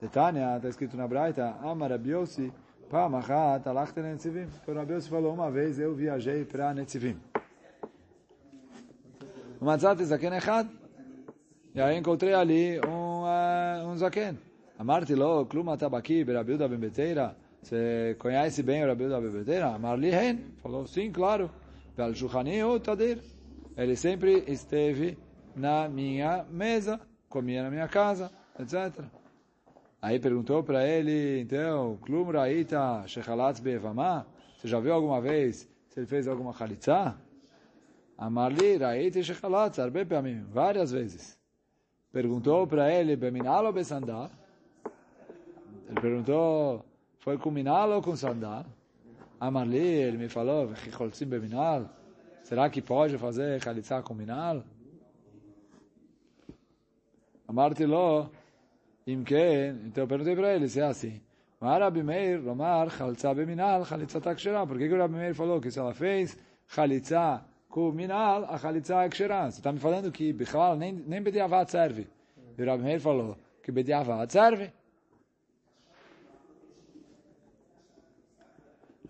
Detânia, 0.00 0.56
está 0.56 0.68
escrito 0.68 0.96
na 0.96 1.06
Braita, 1.06 1.56
Amar 1.62 1.92
Abiosi, 1.92 2.52
Pamachat, 2.88 3.68
alachta 3.68 4.02
netzivim. 4.02 4.48
Então 4.62 4.80
Abiosi 4.80 5.08
falou, 5.08 5.34
uma 5.34 5.50
vez 5.50 5.78
eu 5.78 5.94
viajei 5.94 6.44
para 6.44 6.72
Netzivim. 6.72 7.16
Matzat 9.60 10.02
zaken 10.04 10.32
echad. 10.34 10.68
E 11.74 11.80
aí 11.80 11.98
encontrei 11.98 12.32
ali 12.32 12.80
um, 12.80 13.24
uh, 13.24 13.86
um 13.86 13.96
zaken. 13.96 14.38
Amarti 14.78 15.14
lo, 15.14 15.44
kluma 15.44 15.76
tabaki, 15.76 16.24
berabilda 16.24 16.66
ben 16.66 16.78
beteira. 16.78 17.36
Você 17.62 18.16
conhece 18.18 18.62
bem 18.62 18.84
o 18.84 18.88
Rabilda 18.88 19.20
ben 19.20 19.30
beteira? 19.30 19.74
Amar 19.74 19.98
li 19.98 20.10
hen. 20.10 20.38
Falou, 20.62 20.86
sim, 20.86 21.10
claro. 21.12 21.50
Vel 21.96 22.14
shuchani 22.14 22.62
o 22.64 22.80
tadir 22.80 23.18
ele 23.76 23.96
sempre 23.96 24.44
esteve 24.46 25.18
na 25.56 25.88
minha 25.88 26.44
mesa, 26.50 27.00
comia 27.30 27.62
na 27.62 27.70
minha 27.70 27.88
casa, 27.88 28.30
etc. 28.58 29.04
Aí 30.02 30.18
perguntou 30.18 30.62
para 30.62 30.86
ele, 30.86 31.40
então, 31.40 31.96
Klum 32.02 32.30
Raita 32.30 33.04
Shechalatz 33.06 33.60
Bevamá, 33.60 34.26
você 34.58 34.68
já 34.68 34.78
viu 34.80 34.92
alguma 34.92 35.20
vez 35.20 35.68
se 35.88 36.00
ele 36.00 36.06
fez 36.06 36.28
alguma 36.28 36.52
chalitza? 36.52 37.16
Amarli 38.18 38.76
Raita 38.76 39.22
Shechalatz, 39.22 39.78
arbe 39.78 40.04
mim, 40.20 40.44
várias 40.50 40.92
vezes. 40.92 41.38
Perguntou 42.12 42.66
para 42.66 42.92
ele, 42.92 43.16
Beminal 43.16 43.66
ou? 43.66 44.30
Ele 45.88 46.00
perguntou, 46.00 46.84
foi 47.20 47.38
com 47.38 47.50
Minal 47.50 47.90
ou 47.92 48.02
com 48.02 48.16
Sandal? 48.16 48.66
Amarli, 49.38 49.78
ele 49.78 50.18
me 50.18 50.28
falou, 50.28 50.66
Vechicholzim 50.68 51.26
Beminal. 51.26 51.88
Será 52.42 52.68
que 52.68 52.82
pode 52.82 53.16
fazer 53.16 53.62
chalitza 53.62 54.02
com 54.02 54.12
minal? 54.12 54.64
Amarti 57.46 57.86
lo, 57.86 58.28
imken, 59.06 59.86
então 59.86 60.04
eu 60.04 60.08
perguntei 60.08 60.34
para 60.34 60.54
ele 60.54 60.68
se 60.68 60.80
é 60.80 60.84
assim. 60.84 61.20
Mas 61.60 61.80
Rabi 61.80 62.02
Meir, 62.02 62.44
Romar, 62.44 62.90
chalitza 62.90 63.34
beminal, 63.34 63.84
chalitza 63.84 64.20
takshera. 64.20 64.66
Por 64.66 64.78
que, 64.78 64.88
que 64.88 64.94
o 64.94 64.98
Rabi 64.98 65.14
Meir 65.14 65.34
falou 65.34 65.60
que 65.60 65.70
se 65.70 65.78
ela 65.78 65.94
fez 65.94 66.36
chalitza 66.66 67.44
com 67.68 67.92
minal, 67.92 68.46
a 68.46 68.58
chalitza 68.58 69.02
é 69.04 69.08
kshera? 69.08 69.50
Você 69.50 69.60
está 69.60 69.72
me 69.72 69.78
falando 69.78 70.10
que 70.10 70.32
Bichlal 70.32 70.76
nem, 70.76 70.92
nem 70.92 71.22
bediavat 71.22 71.70
serve. 71.70 72.08
E 72.58 72.62
o 72.62 72.66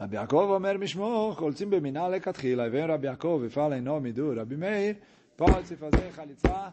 Rabi 0.01 0.17
Yaakov 0.17 0.51
Omer 0.57 0.79
Mishmo, 0.79 1.37
Cholzim 1.37 1.69
Beminah 1.69 2.09
Lekatchila. 2.09 2.67
E 2.67 2.71
vem 2.71 2.87
Rabi 2.87 3.07
Yaakov 3.07 3.45
e 3.45 3.51
fala 3.51 3.77
em 3.77 3.83
nome 3.83 4.13
do 4.15 4.35
Rabi 4.35 4.57
Meir, 4.57 4.97
pode-se 5.37 5.77
fazer 5.77 6.11
Chalitza 6.15 6.73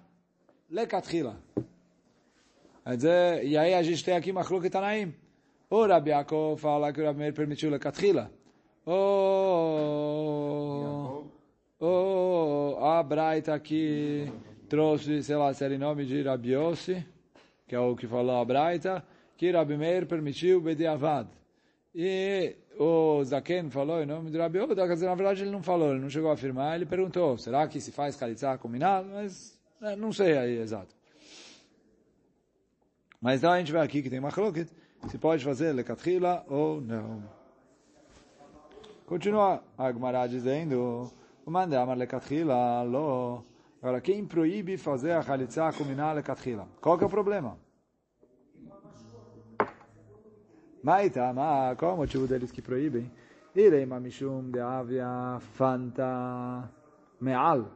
Lekatchila. 0.72 1.36
Quer 2.86 2.96
dizer, 2.96 3.44
e 3.44 3.58
aí 3.58 3.74
a 3.74 3.84
gente 3.84 4.02
tem 4.02 4.16
aqui 4.16 4.32
Machlok 4.32 4.70
Tanaim. 4.70 5.14
O 5.70 5.86
Rabi 5.86 6.12
Yaakov 6.12 6.58
fala 6.58 6.94
que 6.94 7.02
o 7.02 7.06
Rabi 7.06 7.20
Meir 7.20 7.34
permitiu 7.34 7.70
Lekatchila. 7.70 8.32
Oh, 8.86 8.96
oh, 11.82 12.78
a 12.82 13.04
Braita 13.04 13.54
aqui 13.54 14.32
trouxe, 14.70 15.22
sei 15.22 15.36
lá, 15.36 15.54
se 15.54 15.66
era 15.66 15.78
nome 15.78 16.06
de 16.06 16.22
Rabi 16.24 16.54
Yossi, 16.54 17.06
que 17.68 17.76
é 17.76 17.80
o 17.80 17.94
que 17.94 18.08
falou 18.08 18.40
a 18.40 18.46
Braita, 18.46 19.04
que 19.36 19.52
Rabi 19.52 19.76
Meir 19.76 20.06
permitiu 20.06 20.62
Bediavad. 20.62 21.28
E 22.00 22.56
o 22.78 23.24
Zaken 23.24 23.72
falou 23.72 24.04
em 24.04 24.06
nome 24.06 24.30
do 24.30 24.38
Rabi 24.38 24.60
Oda, 24.60 24.86
na 24.86 25.16
verdade 25.16 25.42
ele 25.42 25.50
não 25.50 25.64
falou, 25.64 25.94
ele 25.94 26.00
não 26.00 26.12
chegou 26.12 26.30
a 26.30 26.36
afirmar, 26.36 26.76
ele 26.76 26.86
perguntou, 26.86 27.40
será 27.40 27.68
que 27.68 27.82
se 27.82 27.92
faz 27.92 28.16
Khalitsa 28.16 28.56
combinado? 28.60 29.10
Mas 29.10 29.60
né, 29.82 29.96
não 29.96 30.14
sei 30.14 30.38
aí 30.38 30.60
exato. 30.60 30.96
Mas 33.20 33.40
então 33.40 33.52
a 33.52 33.58
gente 33.58 33.72
vê 33.72 33.80
aqui 33.80 34.04
que 34.04 34.12
tem 34.12 34.20
uma 34.20 34.32
cloquet, 34.32 34.68
se 35.10 35.18
pode 35.18 35.44
fazer 35.44 35.74
Lekatchila 35.74 36.46
ou 36.48 36.80
não. 36.80 37.24
Continua 39.08 39.64
a 39.76 39.92
Gemara 39.92 40.28
dizendo, 40.28 41.12
o 41.44 41.50
mandamar 41.50 41.98
Lekatchila, 41.98 42.84
lo. 42.84 43.44
Agora, 43.82 44.02
quem 44.02 44.24
proíbe 44.24 44.78
fazer 44.78 45.14
a 45.14 45.24
Khalitsa 45.24 45.74
combinada 45.74 46.14
Lekatchila? 46.14 46.68
Qual 46.80 46.96
que 46.96 47.04
é 47.04 47.08
o 47.08 47.10
problema? 47.10 47.58
Maitama, 50.88 51.76
qual 51.78 51.92
é 51.92 51.94
o 51.96 51.98
motivo 51.98 52.26
deles 52.28 52.50
que 52.50 52.62
proíbem? 52.62 53.12
Irei 53.54 53.86
mishum 53.86 54.50
de 54.50 54.62
avia 54.62 55.38
fanta 55.38 56.72
me'al. 57.20 57.70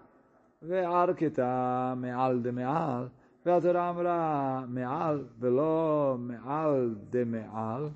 Ve'arkita 0.62 1.94
me'al 1.98 2.40
de 2.40 2.54
me'al. 2.54 3.12
Ve'atora 3.44 3.84
amra 3.90 4.66
me'al 4.66 5.26
velo 5.38 6.18
me'al 6.20 6.96
de 7.12 7.26
me'al. 7.26 7.92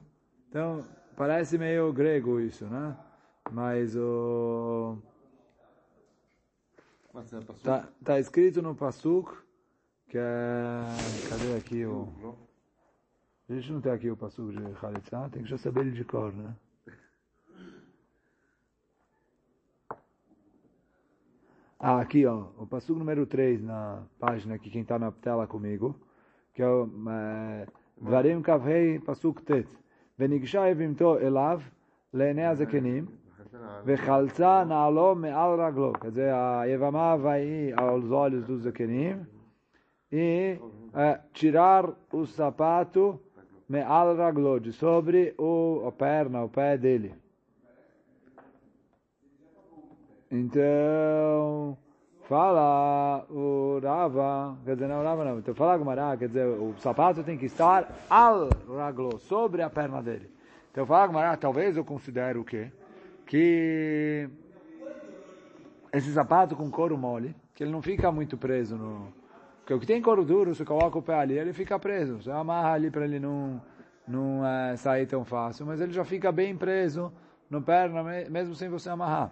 Então, 0.50 0.84
parece 1.16 1.58
meio 1.58 1.94
grego 1.94 2.42
isso, 2.42 2.66
né? 2.66 2.98
Mas 3.54 3.96
o... 3.96 4.98
Tá, 7.64 7.88
tá 8.04 8.20
escrito 8.20 8.62
no 8.62 8.76
Pasuk 8.76 9.32
que 10.10 10.18
é... 10.18 10.84
Cadê 11.30 11.56
aqui 11.56 11.86
o... 11.86 12.36
A 13.49 13.55
gente 13.55 13.73
não 13.73 13.81
tem 13.81 13.93
aqui 13.93 14.11
o 14.11 14.17
Pasuk 14.17 14.57
de 14.57 14.63
Khalitsa, 14.75 15.29
tem 15.31 15.43
que 15.43 15.49
já 15.49 15.59
saber 15.59 15.81
ele 15.81 15.91
de 15.91 16.05
cor, 16.05 16.33
né? 16.33 16.55
Ah, 21.79 22.01
aqui, 22.01 22.27
ó, 22.27 22.49
o 22.59 22.67
passo 22.67 22.95
número 22.95 23.27
3 23.27 23.63
na 23.63 24.03
página 24.19 24.55
aqui, 24.55 24.69
quem 24.69 24.83
está 24.83 24.99
na 24.99 25.11
tela 25.11 25.47
comigo, 25.47 25.99
que 26.53 26.63
é 26.63 26.69
o 26.69 26.87
Dvarim 28.01 28.43
Kavhei 28.43 28.99
Pasuk 28.99 29.43
Tet. 29.43 29.67
וניגשה 30.21 30.71
אבימתו 30.73 31.19
אליו 31.19 31.61
לעיני 32.15 32.47
הזקנים, 32.47 33.07
וחלצה 33.85 34.65
נעלו 34.65 35.15
מעל 35.15 35.61
רגלו. 35.61 35.93
quer 35.93 36.11
dizer, 36.11 36.31
a 36.31 36.65
Yevamá 36.65 37.17
vai 37.17 37.73
aos 37.75 38.11
olhos 38.11 38.47
dos 38.47 38.63
zakenim 38.63 39.27
e 40.13 40.59
é, 40.95 41.21
tirar 41.33 41.89
o 42.13 42.27
sapato 42.27 43.19
me'al 43.68 44.16
raglo, 44.16 44.60
de 44.60 44.72
sobre 44.72 45.34
o, 45.38 45.84
a 45.88 45.92
perna, 45.92 46.44
o 46.44 46.50
pé 46.50 46.78
dele. 46.78 47.14
Então, 50.32 51.78
fala 52.24 53.26
o 53.30 53.80
Rava, 53.82 54.58
quer 54.66 54.74
dizer, 54.74 54.88
não, 54.88 55.04
Rava 55.04 55.24
não, 55.24 55.40
então 55.40 55.54
fala 55.54 55.78
Gumará, 55.78 56.18
quer 56.18 56.28
dizer, 56.28 56.46
o 56.46 56.74
sapato 56.80 57.24
tem 57.24 57.38
que 57.38 57.46
estar 57.46 57.94
al 58.10 58.50
raglo, 58.68 59.20
sobre 59.20 59.62
a 59.62 59.70
perna 59.70 60.02
dele. 60.02 60.30
Então 60.72 60.86
fala 60.86 61.08
Gumará, 61.08 61.38
talvez 61.38 61.78
eu 61.78 61.86
considero 61.86 62.42
o 62.42 62.44
quê? 62.44 62.72
Que 63.26 64.30
esse 65.94 66.12
sapato 66.12 66.56
com 66.56 66.70
couro 66.70 66.98
mole, 66.98 67.36
que 67.54 67.64
ele 67.64 67.72
não 67.72 67.82
fica 67.82 68.12
muito 68.12 68.38
preso 68.38 68.76
no... 68.76 69.14
Porque 69.66 69.74
o 69.74 69.80
que 69.80 69.88
tem 69.88 70.00
couro 70.00 70.24
duro, 70.24 70.54
você 70.54 70.64
coloca 70.64 70.96
o 70.96 71.02
pé 71.02 71.16
ali, 71.16 71.40
ele 71.40 71.52
fica 71.52 71.80
preso. 71.80 72.22
Você 72.22 72.30
amarra 72.30 72.74
ali 72.74 72.92
para 72.92 73.04
ele 73.04 73.20
não, 73.20 73.60
não 74.08 74.46
é, 74.46 74.76
sair 74.76 75.08
tão 75.08 75.26
fácil, 75.26 75.66
mas 75.66 75.82
ele 75.82 75.92
já 75.92 76.06
fica 76.06 76.32
bem 76.32 76.56
preso 76.56 77.12
no 77.50 77.60
perna, 77.64 78.04
mesmo 78.30 78.54
sem 78.54 78.70
você 78.70 78.92
amarrar. 78.92 79.32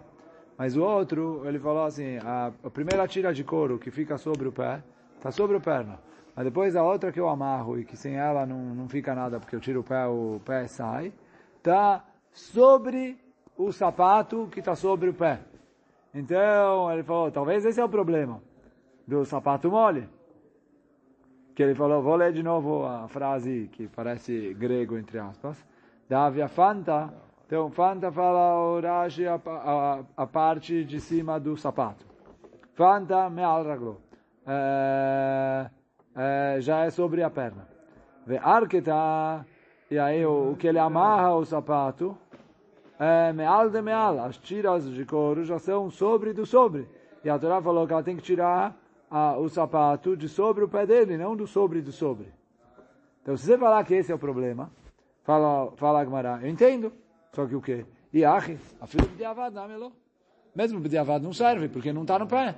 Mas 0.58 0.76
o 0.76 0.82
outro, 0.82 1.42
ele 1.46 1.60
falou 1.60 1.84
assim, 1.84 2.18
a, 2.18 2.52
a 2.64 2.68
primeira 2.68 3.06
tira 3.06 3.32
de 3.32 3.44
couro 3.44 3.78
que 3.78 3.92
fica 3.92 4.18
sobre 4.18 4.48
o 4.48 4.52
pé, 4.52 4.82
está 5.14 5.30
sobre 5.30 5.56
a 5.56 5.60
perna. 5.60 6.00
Mas 6.34 6.44
depois 6.44 6.74
a 6.74 6.82
outra 6.82 7.12
que 7.12 7.20
eu 7.20 7.28
amarro 7.28 7.78
e 7.78 7.84
que 7.84 7.96
sem 7.96 8.16
ela 8.16 8.44
não, 8.44 8.74
não 8.74 8.88
fica 8.88 9.14
nada, 9.14 9.38
porque 9.38 9.54
eu 9.54 9.60
tiro 9.60 9.82
o 9.82 9.84
pé, 9.84 10.04
o 10.08 10.40
pé 10.44 10.66
sai, 10.66 11.12
está 11.58 12.04
sobre 12.32 13.16
o 13.56 13.70
sapato 13.70 14.48
que 14.50 14.58
está 14.58 14.74
sobre 14.74 15.10
o 15.10 15.14
pé. 15.14 15.38
Então, 16.12 16.92
ele 16.92 17.04
falou, 17.04 17.30
talvez 17.30 17.64
esse 17.64 17.80
é 17.80 17.84
o 17.84 17.88
problema 17.88 18.42
do 19.06 19.24
sapato 19.24 19.70
mole. 19.70 20.08
Que 21.54 21.62
ele 21.62 21.74
falou, 21.74 22.02
vou 22.02 22.16
ler 22.16 22.32
de 22.32 22.42
novo 22.42 22.84
a 22.84 23.06
frase 23.08 23.68
que 23.72 23.86
parece 23.88 24.54
grego, 24.54 24.98
entre 24.98 25.18
aspas. 25.18 25.64
Da 26.08 26.28
via 26.28 26.48
fanta, 26.48 27.12
então, 27.46 27.70
Fanta 27.70 28.10
fala 28.10 28.58
o 28.58 28.80
Rashi 28.80 29.26
a, 29.26 29.38
a, 29.46 30.00
a, 30.16 30.26
parte 30.26 30.82
de 30.82 30.98
cima 30.98 31.38
do 31.38 31.56
sapato. 31.56 32.06
Fanta 32.72 33.28
me'al 33.28 33.62
raglo. 33.64 34.00
É, 34.46 35.70
é, 36.16 36.56
já 36.60 36.84
é 36.84 36.90
sobre 36.90 37.22
a 37.22 37.28
perna. 37.28 37.68
Ve 38.26 38.38
arketa, 38.38 39.46
e 39.90 39.98
aí 39.98 40.24
o, 40.24 40.52
o, 40.52 40.56
que 40.56 40.66
ele 40.66 40.78
amarra 40.78 41.34
o 41.36 41.44
sapato, 41.44 42.16
é 42.98 43.32
me'al 43.34 43.68
de 43.68 43.82
me'al. 43.82 44.20
As 44.20 44.38
tiras 44.38 44.90
de 44.90 45.04
couro 45.04 45.44
já 45.44 45.58
são 45.58 45.90
sobre 45.90 46.32
do 46.32 46.46
sobre. 46.46 46.88
E 47.22 47.28
a 47.28 47.38
Torá 47.38 47.60
falou 47.60 47.86
que 47.86 47.92
ela 47.92 48.02
tem 48.02 48.16
que 48.16 48.22
tirar 48.22 48.74
a, 49.14 49.38
o 49.38 49.48
sapato 49.48 50.16
de 50.16 50.28
sobre 50.28 50.64
o 50.64 50.68
pé 50.68 50.84
dele, 50.84 51.16
não 51.16 51.36
do 51.36 51.46
sobre 51.46 51.80
do 51.80 51.92
sobre. 51.92 52.32
Então, 53.22 53.36
se 53.36 53.46
você 53.46 53.56
falar 53.56 53.84
que 53.84 53.94
esse 53.94 54.10
é 54.10 54.14
o 54.14 54.18
problema, 54.18 54.72
fala, 55.22 55.70
fala 55.76 56.00
Agmará, 56.00 56.40
eu 56.42 56.48
entendo. 56.48 56.92
Só 57.32 57.46
que 57.46 57.54
o 57.54 57.62
quê? 57.62 57.86
E 58.12 58.24
achi, 58.24 58.58
a 58.80 58.88
filha 58.88 59.06
de 59.06 59.24
Avad, 59.24 59.54
não 59.54 59.92
Mesmo 60.52 60.80
de 60.80 60.98
Avad 60.98 61.22
não 61.22 61.32
serve, 61.32 61.68
porque 61.68 61.92
não 61.92 62.02
está 62.02 62.18
no 62.18 62.26
pé. 62.26 62.56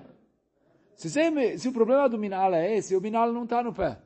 Se, 0.94 1.10
você, 1.10 1.58
se 1.58 1.68
o 1.68 1.74
problema 1.74 2.08
do 2.08 2.18
minal 2.18 2.54
é 2.54 2.74
esse, 2.74 2.96
o 2.96 3.02
minal 3.02 3.30
não 3.30 3.44
está 3.44 3.62
no 3.62 3.74
pé. 3.74 3.98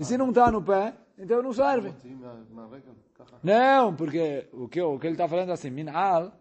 E 0.00 0.04
se 0.04 0.18
não 0.18 0.30
está 0.30 0.50
no 0.50 0.60
pé, 0.60 0.94
então 1.16 1.40
não 1.40 1.52
serve. 1.52 1.94
Não, 3.40 3.94
porque 3.94 4.48
o 4.52 4.66
que, 4.66 4.82
o 4.82 4.98
que 4.98 5.06
ele 5.06 5.14
está 5.14 5.28
falando 5.28 5.50
é 5.50 5.52
assim, 5.52 5.70
minal 5.70 6.32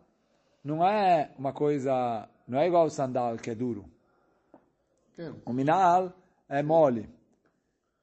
não 0.63 0.83
é 0.83 1.31
uma 1.37 1.53
coisa, 1.53 2.27
não 2.47 2.57
é 2.57 2.65
igual 2.65 2.85
o 2.85 2.89
sandal 2.89 3.37
que 3.37 3.51
é 3.51 3.55
duro. 3.55 3.85
O 5.45 5.53
minal 5.53 6.13
é 6.47 6.63
mole. 6.63 7.09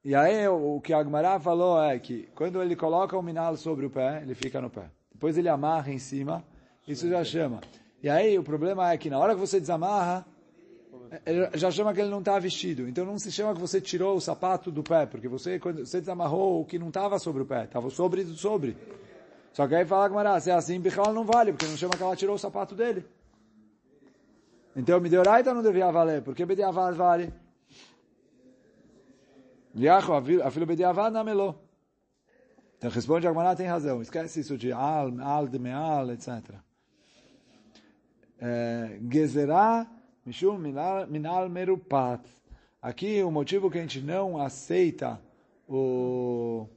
E 0.05 0.14
aí 0.14 0.46
o 0.46 0.81
que 0.81 0.92
a 0.92 0.98
Agmará 0.98 1.40
falou 1.40 1.83
é 1.83 1.98
que 1.98 2.29
quando 2.35 2.62
ele 2.62 2.76
coloca 2.76 3.16
o 3.16 3.22
minal 3.22 3.57
sobre 3.57 3.87
o 3.87 3.90
pé, 3.90 4.22
ele 4.22 4.35
fica 4.35 4.61
no 4.61 4.70
pé. 4.70 4.90
Depois 5.12 5.37
ele 5.37 5.48
amarra 5.48 5.90
em 5.90 5.98
cima, 5.98 6.44
isso 6.87 7.09
já 7.09 7.24
chama. 7.24 7.61
E 8.02 8.09
aí 8.09 8.38
o 8.38 8.42
problema 8.42 8.92
é 8.92 8.98
que 8.98 9.11
na 9.11 9.18
hora 9.18 9.35
que 9.35 9.40
você 9.40 9.59
desamarra, 9.59 10.24
já 11.55 11.70
chama 11.70 11.94
que 11.94 12.00
ele 12.00 12.11
não 12.11 12.20
está 12.20 12.38
vestido. 12.38 12.88
Então 12.88 13.05
não 13.05 13.18
se 13.18 13.33
chama 13.33 13.55
que 13.55 13.61
você 13.61 13.81
tirou 13.81 14.16
o 14.16 14.20
sapato 14.20 14.70
do 14.70 14.83
pé, 14.83 15.07
porque 15.07 15.26
você, 15.26 15.59
quando 15.59 15.85
você 15.85 16.00
desamarrou 16.00 16.61
o 16.61 16.64
que 16.64 16.79
não 16.79 16.88
estava 16.88 17.18
sobre 17.18 17.42
o 17.42 17.46
pé, 17.46 17.64
estava 17.64 17.90
sobre 17.90 18.24
do 18.24 18.35
sobre. 18.35 18.76
Só 19.52 19.66
que 19.66 19.74
aí 19.74 19.87
fala 19.87 20.09
Gmará, 20.09 20.38
se 20.38 20.50
é 20.50 20.55
assim, 20.55 20.79
Bichal 20.79 21.12
não 21.12 21.24
vale, 21.24 21.52
porque 21.52 21.66
não 21.66 21.76
chama 21.76 21.96
que 21.96 22.02
ela 22.02 22.14
tirou 22.14 22.35
o 22.35 22.38
sapato 22.38 22.74
dele. 22.74 23.05
Então, 24.76 25.00
Mideoraita 25.00 25.54
não 25.54 25.62
devia 25.62 25.90
valer, 25.90 26.22
porque 26.22 26.44
Bediavad 26.44 26.94
vale. 26.94 27.32
Liacho, 29.74 30.12
a 30.12 30.50
filha 30.50 30.66
Bediavad 30.66 31.12
não 31.12 31.24
melou. 31.24 31.66
Então 32.76 32.90
responde 32.90 33.26
Agmará, 33.26 33.56
tem 33.56 33.66
razão. 33.66 34.02
Esquece 34.02 34.40
isso 34.40 34.56
de 34.56 34.70
al, 34.72 35.18
al 35.20 35.48
de 35.48 35.58
meal, 35.58 36.10
etc. 36.12 36.28
É, 38.38 38.98
Gezerá 39.10 39.86
mishum 40.24 40.58
minal 40.58 41.48
merupat. 41.48 42.22
Aqui 42.82 43.22
o 43.22 43.30
motivo 43.30 43.70
que 43.70 43.78
a 43.78 43.80
gente 43.80 44.00
não 44.00 44.38
aceita 44.38 45.20
o, 45.66 46.68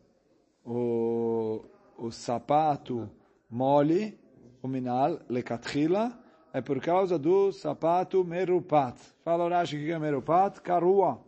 o, 0.65 1.65
o 1.97 2.11
sapato 2.11 3.09
mole, 3.49 4.17
o 4.61 4.67
minal, 4.67 5.19
lekatchila, 5.29 6.17
é 6.53 6.61
por 6.61 6.81
causa 6.81 7.17
do 7.17 7.51
sapato 7.51 8.23
merupat. 8.23 8.97
Fala 9.23 9.49
Rashi 9.49 9.77
que 9.77 9.91
é 9.91 9.99
merupat, 9.99 10.59
carua 10.61 11.19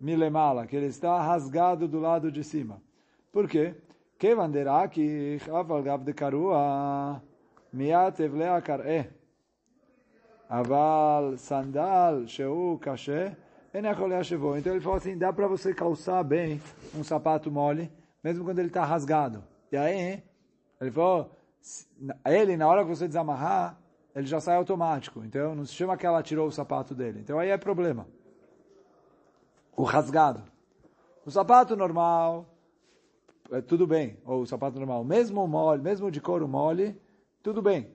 milemala, 0.00 0.66
que 0.66 0.76
ele 0.76 0.86
está 0.86 1.20
rasgado 1.20 1.88
do 1.88 1.98
lado 1.98 2.30
de 2.30 2.44
cima. 2.44 2.80
Por 3.32 3.48
quê? 3.48 3.74
Que 4.18 4.32
aval 4.32 5.82
de 6.04 6.12
carua 6.12 7.22
miat 7.72 8.20
evlea 8.20 8.60
kar'e. 8.60 8.88
Eh. 8.88 9.10
Aval 10.48 11.36
sandal 11.36 12.26
sheu 12.26 12.78
kashé? 12.80 13.36
então 13.74 14.72
ele 14.72 14.80
falou 14.80 14.96
assim, 14.96 15.16
dá 15.16 15.32
para 15.32 15.46
você 15.46 15.74
calçar 15.74 16.24
bem 16.24 16.60
um 16.94 17.04
sapato 17.04 17.50
mole, 17.50 17.92
mesmo 18.24 18.44
quando 18.44 18.58
ele 18.58 18.68
está 18.68 18.84
rasgado. 18.84 19.44
E 19.70 19.76
aí, 19.76 20.22
ele 20.80 20.90
falou, 20.90 21.30
ele, 22.24 22.56
na 22.56 22.66
hora 22.66 22.82
que 22.82 22.88
você 22.88 23.06
desamarrar, 23.06 23.78
ele 24.18 24.26
já 24.26 24.40
sai 24.40 24.56
automático. 24.56 25.24
Então 25.24 25.54
não 25.54 25.64
se 25.64 25.72
chama 25.72 25.96
que 25.96 26.04
ela 26.04 26.22
tirou 26.22 26.48
o 26.48 26.52
sapato 26.52 26.94
dele. 26.94 27.20
Então 27.20 27.38
aí 27.38 27.50
é 27.50 27.56
problema. 27.56 28.06
O 29.76 29.84
rasgado. 29.84 30.42
O 31.24 31.30
sapato 31.30 31.76
normal, 31.76 32.46
é, 33.52 33.60
tudo 33.60 33.86
bem, 33.86 34.18
ou 34.24 34.44
sapato 34.44 34.76
normal, 34.78 35.04
mesmo 35.04 35.46
mole, 35.46 35.80
mesmo 35.82 36.10
de 36.10 36.20
couro 36.20 36.48
mole, 36.48 37.00
tudo 37.42 37.62
bem. 37.62 37.88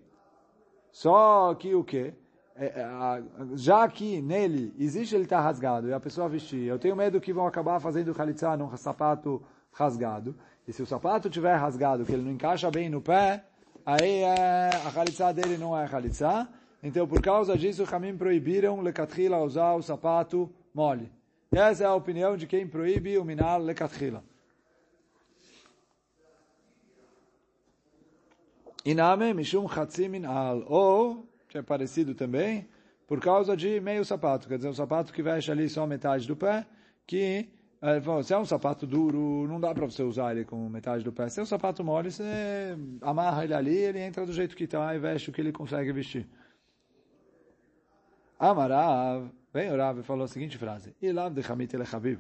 Só 0.92 1.54
que 1.56 1.76
o 1.76 1.84
quê? 1.84 2.14
É, 2.56 2.68
é 2.68 3.24
já 3.56 3.88
que 3.88 4.22
nele 4.22 4.74
existe 4.78 5.16
ele 5.16 5.24
estar 5.24 5.38
tá 5.38 5.44
rasgado 5.44 5.88
e 5.88 5.94
a 5.94 6.00
pessoa 6.00 6.30
vestir, 6.30 6.68
eu 6.68 6.80
tenho 6.80 6.96
medo 6.96 7.20
que 7.20 7.34
vão 7.34 7.48
acabar 7.48 7.80
fazendo 7.80 8.14
khalitsa 8.14 8.56
num 8.56 8.76
sapato 8.78 9.44
rasgado. 9.72 10.36
E 10.66 10.72
se 10.72 10.82
o 10.82 10.86
sapato 10.86 11.30
tiver 11.30 11.56
rasgado, 11.56 12.06
que 12.06 12.14
ele 12.14 12.24
não 12.24 12.32
encaixa 12.32 12.72
bem 12.72 12.90
no 12.90 13.02
pé, 13.02 13.44
aí 13.86 14.22
é, 14.22 14.70
a 14.86 14.92
khalitsa 14.92 15.34
dele 15.34 15.58
não 15.58 15.78
é 15.78 15.88
khalitsa. 15.88 16.48
Então, 16.82 17.08
por 17.08 17.22
causa 17.22 17.58
disso, 17.58 17.86
caminhos 17.86 18.18
proibiram 18.18 18.82
lekatrila 18.82 19.42
usar 19.42 19.74
o 19.74 19.82
sapato 19.82 20.54
mole. 20.74 21.12
Essa 21.52 21.84
é 21.84 21.88
a 21.88 21.94
opinião 21.94 22.36
de 22.36 22.48
quem 22.48 22.68
proíbe 22.68 23.18
o 23.18 23.24
minal 23.24 23.60
lekatrila. 23.60 24.24
Iname 28.86 29.34
Mishum 29.34 29.66
Hatzimin 29.66 30.26
Al. 30.26 30.66
Ou, 30.68 31.26
que 31.48 31.58
é 31.58 31.62
parecido 31.62 32.14
também, 32.14 32.68
por 33.08 33.22
causa 33.22 33.56
de 33.56 33.80
meio 33.80 34.04
sapato. 34.04 34.48
Quer 34.48 34.58
dizer, 34.58 34.70
um 34.70 34.74
sapato 34.74 35.14
que 35.14 35.22
veste 35.22 35.52
ali 35.52 35.70
só 35.70 35.88
metade 35.88 36.28
do 36.28 36.36
pé, 36.36 36.66
que 37.08 37.48
se 38.24 38.34
é 38.34 38.38
um 38.38 38.46
sapato 38.46 38.88
duro, 38.88 39.46
não 39.46 39.60
dá 39.60 39.74
para 39.74 39.86
você 39.86 40.04
usar 40.04 40.32
ele 40.32 40.46
com 40.46 40.70
metade 40.70 41.04
do 41.04 41.12
pé. 41.12 41.28
Se 41.28 41.42
é 41.42 41.44
um 41.44 41.46
sapato 41.46 41.84
mole, 41.84 42.10
você 42.10 42.78
amarra 43.02 43.44
ele 43.44 43.54
ali, 43.54 43.76
ele 43.76 44.00
entra 44.00 44.26
do 44.26 44.32
jeito 44.32 44.56
que 44.56 44.64
está 44.64 44.96
e 44.96 45.00
veste 45.00 45.30
o 45.30 45.34
que 45.34 45.42
ele 45.42 45.52
consegue 45.52 45.92
vestir. 45.92 46.26
Amarav, 48.40 49.30
vem 49.54 49.70
o 49.70 49.78
Rav 49.78 50.02
falou 50.04 50.24
a 50.24 50.28
seguinte 50.30 50.58
frase. 50.58 50.96
Ilav 51.02 51.34
de 51.34 51.44
chamit 51.44 51.74
ele 51.74 51.86
chaviv. 51.86 52.20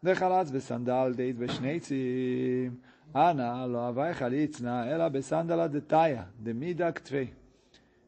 De 0.00 0.14
chalatz 0.14 0.52
besandal 0.52 1.12
deit 1.12 1.36
beshneitzim. 1.36 2.80
Ana 3.12 3.64
lo 3.64 3.78
avai 3.78 4.14
chalitzna 4.14 4.86
ela 4.86 5.10
besandala 5.10 5.68
de 5.68 5.80
taia, 5.80 6.28
de 6.38 6.54
mida 6.54 6.92
ktvei. 6.92 7.34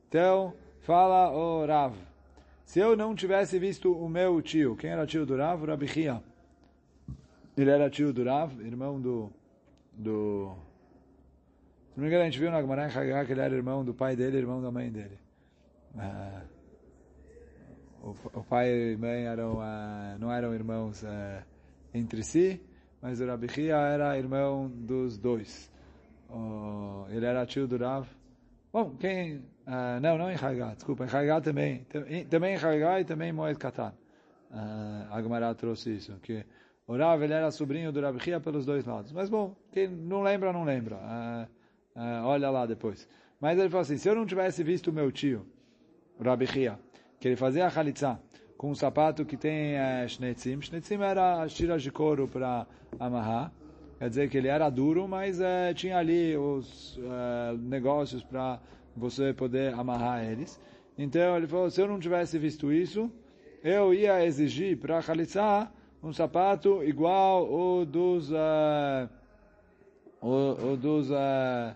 Então, 0.08 0.54
fala 0.80 1.30
o 1.32 1.66
Rav. 1.66 1.94
Se 2.64 2.78
eu 2.78 2.96
não 2.96 3.16
tivesse 3.16 3.58
visto 3.58 3.92
o 3.92 4.08
meu 4.08 4.40
tio, 4.40 4.76
quem 4.76 4.90
era 4.90 5.02
o 5.02 5.06
tio 5.06 5.26
do 5.26 5.36
Rav? 5.36 5.64
Rabi 5.64 5.88
Chia. 5.88 6.22
Ele 7.56 7.70
era 7.70 7.88
tio 7.88 8.12
do 8.12 8.24
Rav, 8.24 8.60
irmão 8.60 9.00
do... 9.00 9.30
do 9.92 10.56
se 11.92 12.00
não 12.00 12.02
me 12.02 12.08
engano, 12.08 12.22
a 12.22 12.24
gente 12.24 12.40
viu 12.40 12.50
na 12.50 12.60
Gemara 12.60 12.88
que 13.24 13.32
ele 13.32 13.40
era 13.40 13.54
irmão 13.54 13.84
do 13.84 13.94
pai 13.94 14.16
dele, 14.16 14.38
irmão 14.38 14.60
da 14.60 14.70
mãe 14.72 14.90
dele. 14.90 15.16
Uh, 15.94 16.42
o, 18.02 18.10
o, 18.40 18.42
pai 18.42 18.68
e 18.68 18.96
mãe 18.96 19.26
eram, 19.26 19.58
uh, 19.58 20.18
não 20.18 20.32
eram 20.32 20.52
irmãos 20.52 21.04
uh, 21.04 21.44
entre 21.94 22.24
si, 22.24 22.60
mas 23.00 23.20
o 23.20 23.26
Rabi 23.26 23.48
Chia 23.48 23.76
era 23.76 24.18
irmão 24.18 24.68
dos 24.68 25.16
dois. 25.16 25.70
ele 27.10 27.24
era 27.24 27.46
tio 27.46 27.68
do 27.68 27.76
Rav. 27.76 28.08
Bom, 28.72 28.96
quem... 28.96 29.36
Uh, 29.36 30.00
não, 30.02 30.18
não 30.18 30.30
em 30.30 30.34
Haggah, 30.34 30.74
desculpa, 30.74 31.04
em 31.04 31.08
Haggah 31.08 31.40
também. 31.40 31.86
Também 32.28 32.54
em 32.54 32.58
Haggah 32.58 33.00
e 33.00 33.04
também 33.04 33.28
em 33.28 33.32
Moed 33.32 33.56
Katan. 33.56 33.94
Uh, 34.50 35.12
a 35.12 35.22
Gemara 35.22 35.54
trouxe 35.54 35.94
isso, 35.94 36.12
que 36.20 36.44
o 36.86 36.96
Rav 36.96 37.22
ele 37.22 37.32
era 37.32 37.50
sobrinho 37.50 37.90
do 37.90 38.00
Rabi 38.00 38.20
Chia 38.20 38.38
pelos 38.38 38.66
dois 38.66 38.84
lados. 38.84 39.10
Mas 39.12 39.30
bom, 39.30 39.56
quem 39.72 39.88
não 39.88 40.22
lembra, 40.22 40.52
não 40.52 40.64
lembra. 40.64 40.96
Uh, 40.96 41.98
uh, 41.98 42.24
olha 42.26 42.50
lá 42.50 42.66
depois. 42.66 43.08
Mas 43.40 43.58
ele 43.58 43.70
falou 43.70 43.82
assim, 43.82 43.96
se 43.96 44.08
eu 44.08 44.14
não 44.14 44.26
tivesse 44.26 44.62
visto 44.62 44.88
o 44.88 44.92
meu 44.92 45.10
tio, 45.10 45.46
o 46.18 46.22
Rabi 46.22 46.46
Chia, 46.46 46.78
que 47.18 47.28
ele 47.28 47.36
fazia 47.36 47.66
a 47.66 47.70
Khalitsa 47.70 48.20
com 48.58 48.70
um 48.70 48.74
sapato 48.74 49.24
que 49.24 49.36
tem 49.36 49.76
uh, 49.76 50.08
shnetzim. 50.08 50.60
Shnetzim 50.60 51.00
era 51.00 51.42
as 51.42 51.54
tiras 51.54 51.82
de 51.82 51.90
couro 51.90 52.28
para 52.28 52.66
amarrar. 53.00 53.50
Quer 53.98 54.08
dizer 54.10 54.28
que 54.28 54.36
ele 54.36 54.48
era 54.48 54.68
duro, 54.68 55.08
mas 55.08 55.40
uh, 55.40 55.72
tinha 55.74 55.96
ali 55.96 56.36
os 56.36 56.98
negócios 57.60 58.22
para 58.22 58.60
você 58.94 59.32
poder 59.32 59.72
amarrar 59.72 60.22
eles. 60.22 60.60
Então 60.98 61.36
ele 61.36 61.46
falou, 61.46 61.70
se 61.70 61.80
eu 61.80 61.88
não 61.88 61.98
tivesse 61.98 62.38
visto 62.38 62.70
isso, 62.70 63.10
eu 63.62 63.94
ia 63.94 64.24
exigir 64.24 64.76
para 64.76 64.98
a 64.98 65.00
Khalitsa 65.00 65.72
um 66.04 66.12
sapato 66.12 66.84
igual 66.84 67.48
ou 67.50 67.86
dos 67.86 68.30
ah, 68.30 69.08
uh, 70.20 70.66
ou, 70.68 70.76
dos 70.76 71.10
ah, 71.10 71.74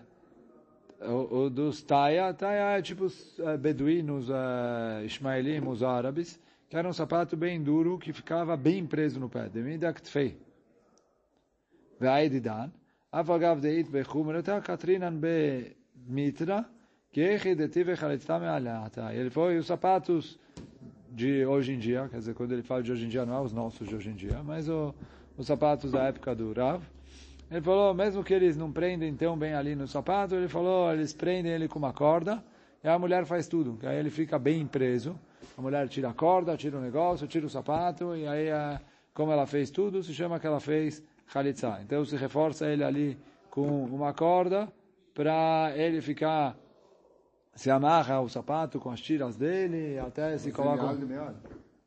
uh, 1.01 1.33
ou, 1.33 1.49
dos 1.49 1.81
taia 1.81 2.31
taia 2.33 2.77
é 2.77 2.81
tipo 2.81 3.05
os 3.05 3.39
uh, 3.39 3.57
beduínos 3.57 4.29
uh, 4.29 5.03
ismaelim 5.03 5.67
os 5.67 5.81
árabes 5.81 6.39
que 6.69 6.77
era 6.77 6.87
um 6.87 6.93
sapato 6.93 7.35
bem 7.35 7.61
duro 7.63 7.97
que 7.97 8.13
ficava 8.13 8.55
bem 8.55 8.85
preso 8.85 9.19
no 9.19 9.27
pé. 9.27 9.49
De 9.49 9.59
mim 9.63 9.79
da 9.79 9.91
ktfei 9.91 10.37
dan. 11.99 12.71
Avagav 13.11 13.59
deit 13.59 13.89
bechumrata 13.89 14.53
tá, 14.53 14.61
katrinan 14.61 15.19
be 15.19 15.75
mitra 16.05 16.69
que 17.11 17.35
redetive 17.37 17.95
halitzame 17.95 18.45
alata 18.45 19.11
ele 19.11 19.31
foi 19.31 19.57
os 19.57 19.65
sapatos 19.65 20.37
de 21.11 21.45
hoje 21.45 21.73
em 21.73 21.79
dia, 21.79 22.07
quer 22.09 22.17
dizer, 22.17 22.33
quando 22.33 22.51
ele 22.51 22.61
fala 22.61 22.83
de 22.83 22.91
hoje 22.91 23.05
em 23.05 23.09
dia, 23.09 23.25
não 23.25 23.37
é 23.37 23.41
os 23.41 23.53
nossos 23.53 23.87
de 23.87 23.95
hoje 23.95 24.09
em 24.09 24.15
dia, 24.15 24.41
mas 24.43 24.69
o, 24.69 24.93
os 25.37 25.47
sapatos 25.47 25.91
da 25.91 26.03
época 26.03 26.35
do 26.35 26.53
Rav. 26.53 26.81
Ele 27.49 27.61
falou, 27.61 27.93
mesmo 27.93 28.23
que 28.23 28.33
eles 28.33 28.55
não 28.55 28.71
prendem 28.71 29.15
tão 29.15 29.37
bem 29.37 29.53
ali 29.53 29.75
no 29.75 29.87
sapato, 29.87 30.35
ele 30.35 30.47
falou, 30.47 30.93
eles 30.93 31.13
prendem 31.13 31.51
ele 31.51 31.67
com 31.67 31.79
uma 31.79 31.91
corda, 31.91 32.43
e 32.83 32.87
a 32.87 32.97
mulher 32.99 33.25
faz 33.25 33.47
tudo, 33.47 33.77
aí 33.83 33.97
ele 33.97 34.09
fica 34.09 34.37
bem 34.37 34.65
preso. 34.65 35.19
A 35.57 35.61
mulher 35.61 35.89
tira 35.89 36.09
a 36.09 36.13
corda, 36.13 36.55
tira 36.55 36.77
o 36.77 36.81
negócio, 36.81 37.27
tira 37.27 37.45
o 37.45 37.49
sapato, 37.49 38.15
e 38.15 38.25
aí, 38.25 38.47
como 39.13 39.31
ela 39.31 39.45
fez 39.45 39.69
tudo, 39.69 40.01
se 40.01 40.13
chama 40.13 40.39
que 40.39 40.47
ela 40.47 40.59
fez 40.59 41.03
Khalitsa. 41.33 41.79
Então 41.81 42.05
se 42.05 42.15
reforça 42.15 42.67
ele 42.67 42.83
ali 42.83 43.17
com 43.49 43.83
uma 43.85 44.13
corda, 44.13 44.71
para 45.13 45.73
ele 45.75 45.99
ficar 45.99 46.55
se 47.59 47.69
amarra 47.69 48.21
o 48.21 48.29
sapato 48.29 48.79
com 48.79 48.89
as 48.89 49.01
tiras 49.01 49.35
dele, 49.35 49.99
até 49.99 50.37
se 50.37 50.49
coloca... 50.49 50.81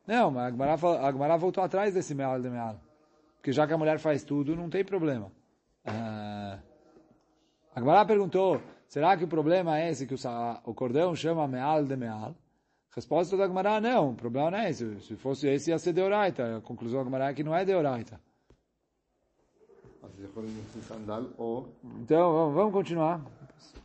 Não, 0.07 0.31
mas 0.31 0.55
a 0.85 1.09
Agmará 1.09 1.37
voltou 1.39 1.65
atrás 1.65 1.95
desse 1.95 2.15
meal 2.15 2.39
de 2.43 2.51
meal. 2.51 2.79
Porque 3.37 3.53
já 3.53 3.67
que 3.67 3.73
a 3.73 3.79
mulher 3.79 3.99
faz 3.99 4.23
tudo, 4.23 4.55
não 4.55 4.69
tem 4.69 4.85
problema. 4.85 5.33
Uh, 5.87 6.61
a 7.75 7.75
Agmará 7.75 8.05
perguntou, 8.05 8.61
será 8.87 9.17
que 9.17 9.25
o 9.25 9.29
problema 9.29 9.79
é 9.79 9.91
esse 9.91 10.07
que 10.07 10.13
o, 10.13 10.19
o 10.67 10.75
cordão 10.75 11.17
chama 11.17 11.49
meal 11.49 11.83
de 11.83 11.97
meal? 11.97 12.37
Resposta 12.95 13.35
da 13.35 13.45
Agmará, 13.45 13.81
não, 13.81 14.11
o 14.11 14.15
problema 14.15 14.51
não 14.51 14.59
é 14.59 14.69
esse. 14.69 15.01
Se 15.01 15.17
fosse 15.17 15.49
esse, 15.49 15.71
ia 15.71 15.79
ser 15.79 15.95
deoraita. 15.95 16.59
A 16.59 16.61
conclusão 16.61 16.99
da 17.01 17.07
Agmará 17.07 17.31
é 17.31 17.35
que 17.35 17.43
não 17.43 17.57
é 17.57 17.65
deoraita. 17.65 18.21
Então, 21.99 22.53
vamos 22.53 22.75
continuar. 22.75 23.23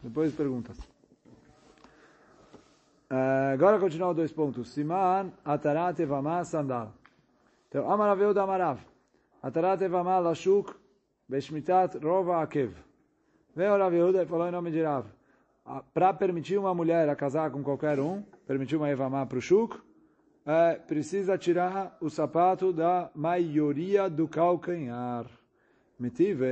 Depois 0.03 0.35
perguntas. 0.35 0.96
Uh, 3.09 3.53
agora 3.53 3.79
continuar 3.79 4.11
dois 4.13 4.33
pontos. 4.33 4.69
Siman, 4.69 5.31
Atarat 5.45 5.97
Evamah, 5.99 6.43
Sandal. 6.43 6.93
Então, 7.69 7.89
Amaraveu 7.89 8.33
da 8.33 8.43
Amarav. 8.43 8.79
Atarat 9.41 9.81
Evamah, 9.81 10.19
Lashuk, 10.19 10.73
Beshmitat, 11.27 11.97
Rova, 12.03 12.41
Akev. 12.41 12.73
Veio 13.55 13.77
Rav 13.77 13.93
Yehuda 13.93 14.23
e 14.23 14.25
falou 14.25 14.47
em 14.47 14.51
nome 14.51 14.71
de 14.71 14.83
Rav. 14.83 15.05
Para 15.93 16.13
permitir 16.13 16.57
uma 16.57 16.73
mulher 16.75 17.07
a 17.07 17.15
casar 17.15 17.49
com 17.49 17.63
qualquer 17.63 17.99
um, 17.99 18.21
permitir 18.45 18.75
uma 18.75 18.89
Evamah 18.89 19.25
para 19.25 19.37
o 19.37 19.41
Shuk, 19.41 19.77
é, 20.45 20.75
precisa 20.75 21.37
tirar 21.37 21.97
o 21.99 22.09
sapato 22.09 22.71
da 22.71 23.09
maioria 23.15 24.09
do 24.09 24.27
calcanhar. 24.27 25.25
Metive, 25.99 26.45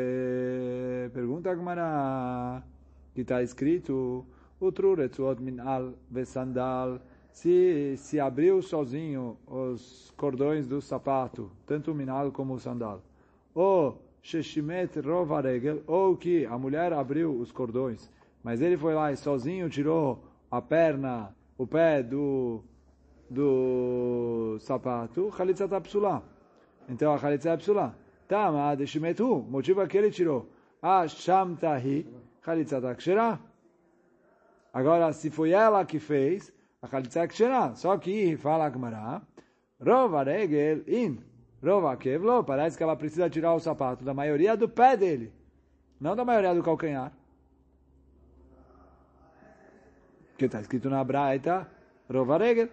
pergunta 1.14 1.52
a 1.52 1.56
Gmará, 1.56 2.64
que 3.14 3.22
está 3.22 3.44
escrito 3.44 4.26
Utru 4.60 4.96
Retzuot 4.96 5.42
Minal 5.42 5.94
Vesandal. 6.10 7.00
Se, 7.32 7.96
se 7.98 8.18
abriu 8.18 8.62
sozinho 8.62 9.38
os 9.46 10.14
cordões 10.16 10.66
do 10.66 10.80
sapato, 10.82 11.52
tanto 11.66 11.92
o 11.92 11.96
minal 11.96 12.32
como 12.32 12.54
o 12.54 12.60
sandal. 12.60 13.02
Ou 13.54 14.02
Sheshimet 14.22 15.02
Rovaregel, 15.02 15.84
ou 15.86 16.16
que 16.16 16.46
a 16.46 16.58
mulher 16.58 16.94
abriu 16.94 17.38
os 17.38 17.52
cordões, 17.52 18.10
mas 18.42 18.62
ele 18.62 18.78
foi 18.78 18.94
lá 18.94 19.12
e 19.12 19.18
sozinho 19.18 19.70
tirou 19.70 20.24
a 20.50 20.62
perna, 20.62 21.36
o 21.58 21.68
pé 21.68 22.02
do, 22.02 22.64
do 23.30 24.58
sapato, 24.62 25.30
Khalitza 25.30 25.68
tá 25.68 25.82
psulá. 25.82 26.24
Então 26.88 27.14
a 27.14 27.20
Khalitza 27.20 27.50
é 27.50 27.58
psulá. 27.58 27.94
Tama 28.28 28.74
de 28.76 28.88
Shimetu, 28.88 29.46
motivo 29.50 29.82
é 29.82 29.88
que 29.88 29.98
ele 29.98 30.10
tirou. 30.10 30.50
A 30.82 31.06
Shamtahi, 31.06 32.08
Khalitza 32.42 32.80
tá 32.80 32.96
ksherah. 32.96 33.40
Agora, 34.76 35.14
se 35.14 35.30
foi 35.30 35.52
ela 35.52 35.86
que 35.86 36.00
fez, 36.00 36.52
a 36.82 36.88
Khalitza 36.90 37.26
Ksherá. 37.26 37.74
Só 37.76 37.98
que, 37.98 38.36
fala 38.36 38.66
a 38.66 38.70
Gemara, 38.70 39.22
Rova 39.80 40.22
Regel 40.22 40.84
in 40.86 41.24
Rova 41.64 41.96
Kevlo, 41.96 42.44
parece 42.44 42.76
que 42.78 42.84
ela 42.84 42.98
precisa 42.98 43.30
tirar 43.30 43.54
o 43.54 43.60
sapato 43.62 44.04
da 44.04 44.14
maioria 44.14 44.58
do 44.58 44.68
pé 44.68 44.98
dele, 44.98 45.32
não 45.98 46.14
da 46.14 46.26
maioria 46.26 46.54
do 46.54 46.62
calcanhar. 46.62 47.14
Que 50.38 50.44
está 50.44 50.60
escrito 50.60 50.90
na 50.90 51.06
Braita, 51.06 51.72
Rova 52.12 52.38
Regel. 52.38 52.68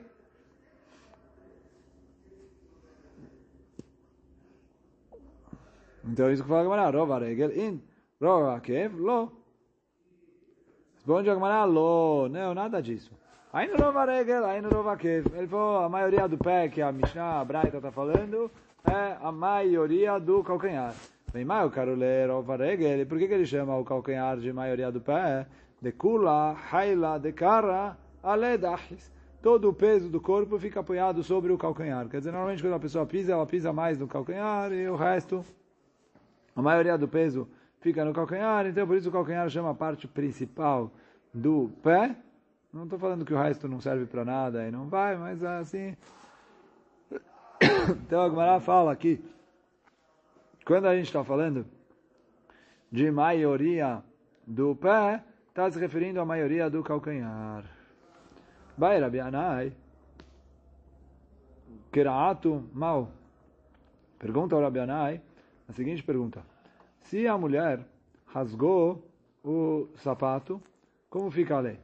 Então, 6.04 6.32
isso 6.32 6.42
que 6.42 6.48
fala 6.48 6.62
a 6.62 6.64
Gemara, 6.64 6.90
Rova 6.90 7.20
Regel 7.20 7.56
in 7.56 7.80
Rova 8.20 8.58
Kevlo. 8.60 9.41
Responde 11.04 11.28
a 11.30 11.34
Gemara, 11.34 11.66
não, 11.66 12.54
nada 12.54 12.80
disso. 12.80 13.10
Aí 13.52 13.68
no 13.68 13.76
Rova 13.76 14.04
Regel, 14.04 14.44
aí 14.44 14.62
no 14.62 14.68
Rova 14.68 14.96
Kev. 14.96 15.26
Ele 15.34 15.48
falou, 15.48 15.78
a 15.78 15.88
maioria 15.88 16.28
do 16.28 16.38
pé 16.38 16.68
que 16.68 16.80
a 16.80 16.92
Mishnah, 16.92 17.40
a 17.40 17.44
Braita 17.44 17.78
está 17.78 17.90
falando, 17.90 18.48
é 18.88 19.16
a 19.20 19.32
maioria 19.32 20.20
do 20.20 20.44
calcanhar. 20.44 20.94
Mas 21.44 21.62
eu 21.64 21.70
quero 21.72 21.96
ler 21.96 22.30
Rova 22.30 22.54
Regel, 22.54 23.04
por 23.04 23.18
que, 23.18 23.26
que 23.26 23.34
ele 23.34 23.44
chama 23.44 23.76
o 23.76 23.84
calcanhar 23.84 24.36
de 24.36 24.52
maioria 24.52 24.92
do 24.92 25.00
pé? 25.00 25.44
De 25.80 25.90
kula, 25.90 26.56
haila, 26.70 27.18
de 27.18 27.32
cara, 27.32 27.96
aledachis. 28.22 29.10
Todo 29.42 29.70
o 29.70 29.74
peso 29.74 30.08
do 30.08 30.20
corpo 30.20 30.56
fica 30.56 30.78
apoiado 30.78 31.24
sobre 31.24 31.52
o 31.52 31.58
calcanhar. 31.58 32.08
Quer 32.08 32.18
dizer, 32.18 32.30
normalmente 32.30 32.62
quando 32.62 32.74
a 32.74 32.78
pessoa 32.78 33.04
pisa, 33.04 33.32
ela 33.32 33.44
pisa 33.44 33.72
mais 33.72 33.98
no 33.98 34.06
calcanhar 34.06 34.70
e 34.72 34.88
o 34.88 34.94
resto, 34.94 35.44
a 36.54 36.62
maioria 36.62 36.96
do 36.96 37.08
peso 37.08 37.48
fica 37.82 38.04
no 38.04 38.14
calcanhar, 38.14 38.66
então 38.66 38.86
por 38.86 38.96
isso 38.96 39.08
o 39.08 39.12
calcanhar 39.12 39.48
chama 39.50 39.70
a 39.70 39.74
parte 39.74 40.08
principal 40.08 40.90
do 41.34 41.70
pé, 41.82 42.16
não 42.72 42.84
estou 42.84 42.98
falando 42.98 43.24
que 43.24 43.34
o 43.34 43.38
resto 43.38 43.68
não 43.68 43.80
serve 43.80 44.06
para 44.06 44.24
nada 44.24 44.66
e 44.66 44.70
não 44.70 44.88
vai, 44.88 45.16
mas 45.16 45.42
assim. 45.42 45.96
Então 48.06 48.22
a 48.22 48.28
Gemara 48.28 48.60
fala 48.60 48.92
aqui, 48.92 49.22
quando 50.64 50.86
a 50.86 50.94
gente 50.96 51.06
está 51.06 51.22
falando 51.22 51.66
de 52.90 53.10
maioria 53.10 54.02
do 54.46 54.74
pé, 54.74 55.22
está 55.48 55.70
se 55.70 55.78
referindo 55.78 56.20
à 56.20 56.24
maioria 56.24 56.68
do 56.68 56.82
calcanhar. 56.82 57.64
Vai, 58.76 58.98
Rabi 58.98 59.20
Anai. 59.20 59.72
Keraatu 61.90 62.68
mal. 62.72 63.10
Pergunta 64.18 64.54
ao 64.54 64.62
Rabi 64.62 64.80
Anai 64.80 65.20
a 65.68 65.72
seguinte 65.72 66.02
pergunta. 66.02 66.51
Se 67.04 67.26
a 67.26 67.36
mulher 67.36 67.80
rasgou 68.26 69.02
o 69.44 69.88
sapato, 69.96 70.62
como 71.10 71.30
fica 71.30 71.56
a 71.56 71.60
lei? 71.60 71.78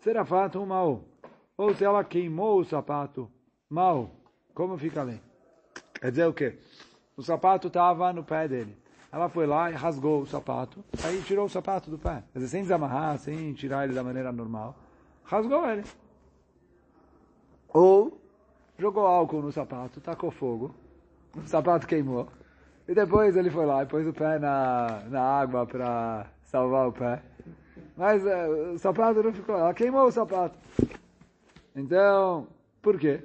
Será 0.00 0.24
fato 0.24 0.64
mal. 0.64 1.02
Ou 1.56 1.74
se 1.74 1.84
ela 1.84 2.04
queimou 2.04 2.60
o 2.60 2.64
sapato, 2.64 3.30
mal. 3.68 4.10
Como 4.54 4.78
fica 4.78 5.00
a 5.00 5.04
lei? 5.04 5.20
Quer 6.00 6.10
dizer 6.10 6.26
o 6.26 6.32
quê? 6.32 6.58
O 7.16 7.22
sapato 7.22 7.68
estava 7.68 8.12
no 8.12 8.22
pé 8.22 8.46
dele. 8.46 8.76
Ela 9.10 9.28
foi 9.28 9.46
lá 9.46 9.70
e 9.70 9.74
rasgou 9.74 10.22
o 10.22 10.26
sapato, 10.26 10.84
aí 11.02 11.22
tirou 11.22 11.46
o 11.46 11.48
sapato 11.48 11.90
do 11.90 11.98
pé. 11.98 12.22
Quer 12.32 12.38
dizer, 12.38 12.48
sem 12.48 12.62
desamarrar, 12.62 13.18
sem 13.18 13.54
tirar 13.54 13.84
ele 13.84 13.94
da 13.94 14.02
maneira 14.04 14.30
normal. 14.32 14.76
Rasgou 15.24 15.66
ele. 15.68 15.84
Ou 17.72 18.20
jogou 18.78 19.06
álcool 19.06 19.42
no 19.42 19.52
sapato, 19.52 20.00
tacou 20.00 20.30
fogo, 20.30 20.74
o 21.34 21.46
sapato 21.46 21.86
queimou. 21.86 22.28
E 22.88 22.94
depois 22.94 23.36
ele 23.36 23.50
foi 23.50 23.66
lá 23.66 23.82
e 23.82 23.86
pôs 23.86 24.06
o 24.06 24.12
pé 24.12 24.38
na, 24.38 25.02
na 25.08 25.20
água 25.20 25.66
para 25.66 26.26
salvar 26.42 26.88
o 26.88 26.92
pé. 26.92 27.22
Mas 27.96 28.22
uh, 28.24 28.74
o 28.74 28.78
sapato 28.78 29.22
não 29.22 29.32
ficou, 29.32 29.56
ela 29.56 29.74
queimou 29.74 30.06
o 30.06 30.12
sapato. 30.12 30.56
Então, 31.74 32.46
por 32.80 32.98
quê? 32.98 33.22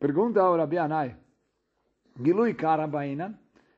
Pergunta 0.00 0.40
ao 0.40 0.56
Rabi 0.56 0.78
Anai. 0.78 1.16
Gilui 2.22 2.54
Karabainan, 2.54 3.34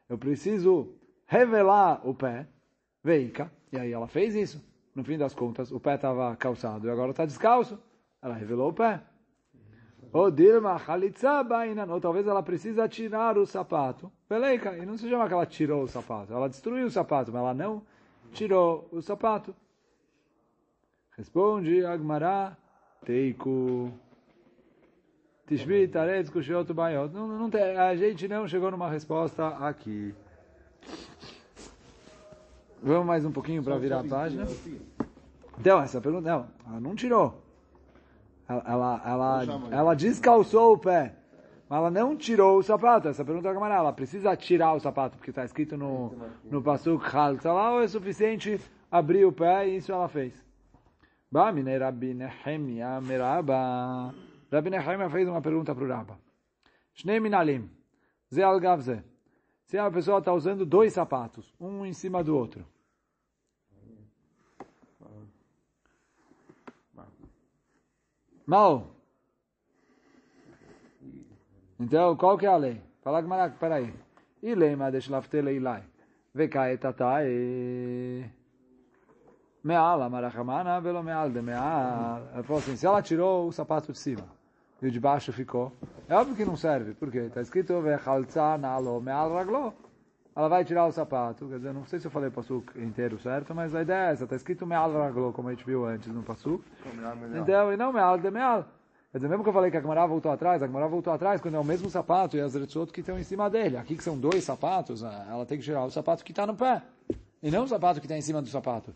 eu 0.08 0.16
preciso 0.16 0.94
revelar 1.26 2.00
o 2.08 2.14
pé, 2.14 2.46
veika, 3.02 3.50
e 3.72 3.78
aí 3.78 3.92
ela 3.92 4.06
fez 4.06 4.34
isso. 4.34 4.64
No 4.94 5.04
fim 5.04 5.18
das 5.18 5.34
contas, 5.34 5.70
o 5.70 5.78
pé 5.78 5.94
estava 5.96 6.34
calçado 6.36 6.86
e 6.86 6.90
agora 6.90 7.10
está 7.10 7.26
descalço. 7.26 7.78
Ela 8.22 8.34
revelou 8.34 8.70
o 8.70 8.72
pé. 8.72 9.00
Ou 10.12 12.00
talvez 12.00 12.26
ela 12.26 12.42
precisa 12.42 12.88
tirar 12.88 13.36
o 13.36 13.46
sapato. 13.46 14.10
Peleika, 14.28 14.76
e 14.76 14.86
não 14.86 14.96
se 14.96 15.08
chama 15.08 15.26
que 15.26 15.34
ela 15.34 15.46
tirou 15.46 15.82
o 15.82 15.88
sapato. 15.88 16.32
Ela 16.32 16.48
destruiu 16.48 16.86
o 16.86 16.90
sapato, 16.90 17.30
mas 17.32 17.40
ela 17.40 17.54
não 17.54 17.82
tirou 18.32 18.88
o 18.90 19.02
sapato. 19.02 19.54
Responde 21.16 21.84
Agmará, 21.84 22.56
Teiku. 23.04 23.92
Tishbi, 25.46 25.88
Taretz, 25.88 26.30
Kushiot, 26.30 26.72
Bayot. 26.72 27.12
Não, 27.12 27.26
não 27.26 27.50
tem, 27.50 27.62
a 27.76 27.96
gente 27.96 28.28
não 28.28 28.46
chegou 28.46 28.70
numa 28.70 28.88
resposta 28.88 29.48
aqui. 29.48 30.14
Vamos 32.82 33.06
mais 33.06 33.24
um 33.24 33.32
pouquinho 33.32 33.62
para 33.62 33.78
virar 33.78 34.00
a 34.00 34.04
página. 34.04 34.46
Então, 35.58 35.80
essa 35.80 36.00
pergunta, 36.00 36.30
não, 36.30 36.48
ela 36.66 36.80
não 36.80 36.94
tirou. 36.94 37.42
Ela, 38.48 38.64
ela, 38.66 39.02
ela, 39.04 39.44
ela 39.70 39.94
descalçou 39.94 40.72
o 40.72 40.78
pé, 40.78 41.14
mas 41.68 41.78
ela 41.78 41.90
não 41.90 42.16
tirou 42.16 42.58
o 42.58 42.62
sapato. 42.62 43.08
Essa 43.08 43.24
pergunta 43.24 43.48
é 43.48 43.52
camarada, 43.52 43.80
ela 43.82 43.92
precisa 43.92 44.34
tirar 44.34 44.72
o 44.72 44.80
sapato, 44.80 45.18
porque 45.18 45.30
está 45.30 45.44
escrito 45.44 45.76
no, 45.76 46.14
no 46.44 46.62
Pasuk 46.62 47.10
Chalza 47.10 47.52
lá, 47.52 47.72
ou 47.74 47.82
é 47.82 47.88
suficiente 47.88 48.58
abrir 48.90 49.26
o 49.26 49.32
pé 49.32 49.68
e 49.68 49.76
isso 49.76 49.92
ela 49.92 50.08
fez. 50.08 50.42
Bamine 51.30 51.76
Rabbi 51.76 52.14
Nehemia 52.14 53.00
Meraba. 53.02 54.14
Nehemia 54.50 55.10
fez 55.10 55.28
uma 55.28 55.42
pergunta 55.42 55.74
para 55.74 55.84
o 55.84 55.88
Rabba. 55.88 56.18
Shnei 56.94 57.20
Minalim. 57.20 57.68
Ze 58.32 58.42
Algavze. 58.42 59.02
Se 59.64 59.76
a 59.76 59.90
pessoa 59.90 60.20
está 60.20 60.32
usando 60.32 60.64
dois 60.64 60.94
sapatos, 60.94 61.54
um 61.60 61.84
em 61.84 61.92
cima 61.92 62.24
do 62.24 62.34
outro. 62.34 62.64
Mal. 68.48 68.86
Então, 71.78 72.16
qual 72.16 72.38
que 72.38 72.46
é 72.46 72.48
a 72.48 72.56
lei? 72.56 72.80
Fala 73.04 73.20
maraca, 73.20 73.54
peraí. 73.60 73.92
E 74.42 74.54
lema 74.54 74.90
de 74.90 75.02
shlaftele 75.02 75.52
ilai. 75.52 75.82
Vecai 76.32 76.78
tatai. 76.78 78.32
Meal, 79.62 80.02
amarachamana, 80.02 80.80
velo 80.80 81.02
meal 81.02 81.28
de 81.28 81.42
meal. 81.42 82.26
Ela 82.32 82.42
falou 82.42 82.62
assim, 82.62 82.74
se 82.74 82.86
ela 82.86 83.02
tirou 83.02 83.48
o 83.48 83.52
sapato 83.52 83.92
de 83.92 83.98
cima 83.98 84.24
e 84.80 84.86
o 84.86 84.90
de 84.90 84.98
baixo 84.98 85.30
ficou, 85.30 85.70
é 86.08 86.14
óbvio 86.14 86.34
que 86.34 86.46
não 86.46 86.56
serve. 86.56 86.94
Por 86.94 87.10
quê? 87.10 87.18
Está 87.18 87.42
escrito, 87.42 87.78
vechalza 87.82 88.56
nalo 88.56 88.98
meal 88.98 89.34
raglo. 89.34 89.74
Ela 90.38 90.48
vai 90.48 90.64
tirar 90.64 90.86
o 90.86 90.92
sapato, 90.92 91.48
quer 91.48 91.56
dizer, 91.56 91.74
não 91.74 91.84
sei 91.84 91.98
se 91.98 92.06
eu 92.06 92.12
falei 92.12 92.28
o 92.28 92.32
pasuk 92.32 92.80
inteiro 92.80 93.18
certo, 93.18 93.52
mas 93.52 93.74
a 93.74 93.82
ideia 93.82 94.10
é 94.10 94.12
essa, 94.12 94.22
está 94.22 94.36
escrito 94.36 94.64
meal 94.64 94.92
raglo, 94.92 95.32
como 95.32 95.48
a 95.48 95.50
gente 95.50 95.66
viu 95.66 95.84
antes 95.84 96.06
no 96.12 96.22
pasuk. 96.22 96.64
Então, 97.34 97.72
e 97.72 97.76
não 97.76 97.92
meal 97.92 98.16
de 98.16 98.30
meal. 98.30 98.64
Quer 99.10 99.18
dizer, 99.18 99.28
mesmo 99.28 99.42
que 99.42 99.48
eu 99.48 99.52
falei 99.52 99.68
que 99.68 99.76
a 99.76 99.80
Gemara 99.80 100.06
voltou 100.06 100.30
atrás, 100.30 100.62
a 100.62 100.66
Gemara 100.68 100.86
voltou 100.86 101.12
atrás 101.12 101.40
quando 101.40 101.56
é 101.56 101.58
o 101.58 101.64
mesmo 101.64 101.90
sapato 101.90 102.36
e 102.36 102.40
as 102.40 102.54
retzot 102.54 102.92
que 102.92 103.00
estão 103.00 103.18
em 103.18 103.24
cima 103.24 103.50
dele. 103.50 103.76
Aqui 103.76 103.96
que 103.96 104.04
são 104.04 104.16
dois 104.16 104.44
sapatos, 104.44 105.02
ela 105.02 105.44
tem 105.44 105.58
que 105.58 105.64
tirar 105.64 105.84
o 105.84 105.90
sapato 105.90 106.22
que 106.22 106.30
está 106.30 106.46
no 106.46 106.54
pé. 106.54 106.84
E 107.42 107.50
não 107.50 107.64
o 107.64 107.68
sapato 107.68 107.98
que 107.98 108.06
está 108.06 108.16
em 108.16 108.22
cima 108.22 108.40
do 108.40 108.46
sapato. 108.46 108.94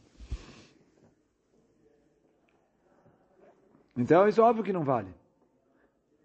Então, 3.96 4.28
isso 4.28 4.40
é 4.40 4.44
óbvio 4.44 4.62
que 4.62 4.72
não 4.72 4.84
vale. 4.84 5.12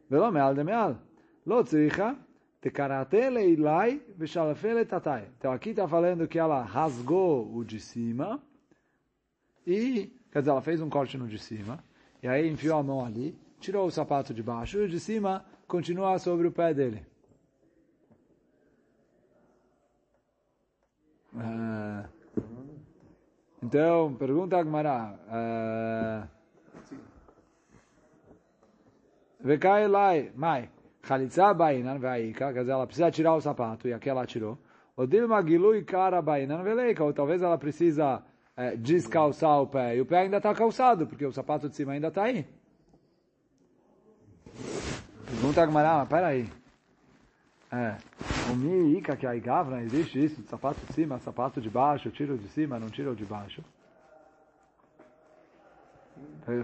Velo 0.07 0.31
meal 0.31 0.53
de 0.53 0.63
meal. 0.63 0.95
Lo 1.43 1.63
tzricha 1.63 2.15
Então, 5.37 5.51
aqui 5.51 5.69
está 5.69 5.87
falando 5.87 6.27
que 6.27 6.39
ela 6.39 6.61
rasgou 6.63 7.53
o 7.55 7.63
de 7.63 7.79
cima 7.79 8.41
e, 9.65 10.11
quer 10.31 10.39
dizer, 10.39 10.51
ela 10.51 10.61
fez 10.61 10.81
um 10.81 10.89
corte 10.89 11.17
no 11.17 11.27
de 11.27 11.39
cima 11.39 11.83
e 12.21 12.27
aí 12.27 12.49
enfiou 12.49 12.79
a 12.79 12.83
mão 12.83 13.05
ali 13.05 13.37
tirou 13.59 13.87
o 13.87 13.91
sapato 13.91 14.33
de 14.33 14.43
baixo 14.43 14.77
e 14.77 14.85
o 14.85 14.89
de 14.89 14.99
cima 14.99 15.45
continua 15.67 16.17
sobre 16.19 16.47
o 16.47 16.51
pé 16.51 16.73
dele. 16.73 17.05
Uh, 21.33 22.07
então, 23.61 24.15
pergunta 24.15 24.57
a 24.57 24.63
Gmará. 24.63 26.29
Vekai 29.39 29.87
lai, 29.87 30.31
mai, 30.35 30.69
chalitza 31.07 31.53
bainan 31.53 31.99
veika, 31.99 32.51
quer 32.51 32.59
dizer, 32.59 32.73
ela 32.73 32.85
precisa 32.85 33.09
tirar 33.09 33.35
o 33.35 33.41
sapato, 33.41 33.87
e 33.87 33.93
aqui 33.93 34.09
ela 34.09 34.25
tirou. 34.25 34.57
O 34.95 35.05
dilma 35.05 35.41
gilui 35.41 35.83
cara 35.83 36.21
bainan 36.21 36.63
veleika, 36.63 37.03
ou 37.03 37.13
talvez 37.13 37.41
ela 37.41 37.57
precisa 37.57 38.21
é, 38.57 38.75
descalçar 38.75 39.61
o 39.61 39.67
pé, 39.67 39.95
e 39.95 40.01
o 40.01 40.05
pé 40.05 40.19
ainda 40.19 40.37
está 40.37 40.53
calçado, 40.53 41.07
porque 41.07 41.25
o 41.25 41.31
sapato 41.31 41.69
de 41.69 41.75
cima 41.75 41.93
ainda 41.93 42.09
está 42.09 42.23
aí. 42.23 42.45
Pergunta 45.25 45.61
a 45.61 45.65
Gmará, 45.65 45.97
mas 45.99 46.09
peraí. 46.09 46.49
É, 47.71 47.97
o 48.51 48.55
miika 48.55 49.15
que 49.15 49.27
é 49.27 49.39
gavra, 49.39 49.83
existe 49.83 50.23
isso, 50.23 50.41
sapato 50.43 50.79
de 50.87 50.93
cima, 50.93 51.19
sapato 51.19 51.61
de 51.61 51.69
baixo, 51.69 52.09
tiro 52.09 52.37
de 52.37 52.47
cima, 52.49 52.79
não 52.79 52.89
tiro 52.89 53.15
de 53.15 53.25
baixo. 53.25 53.63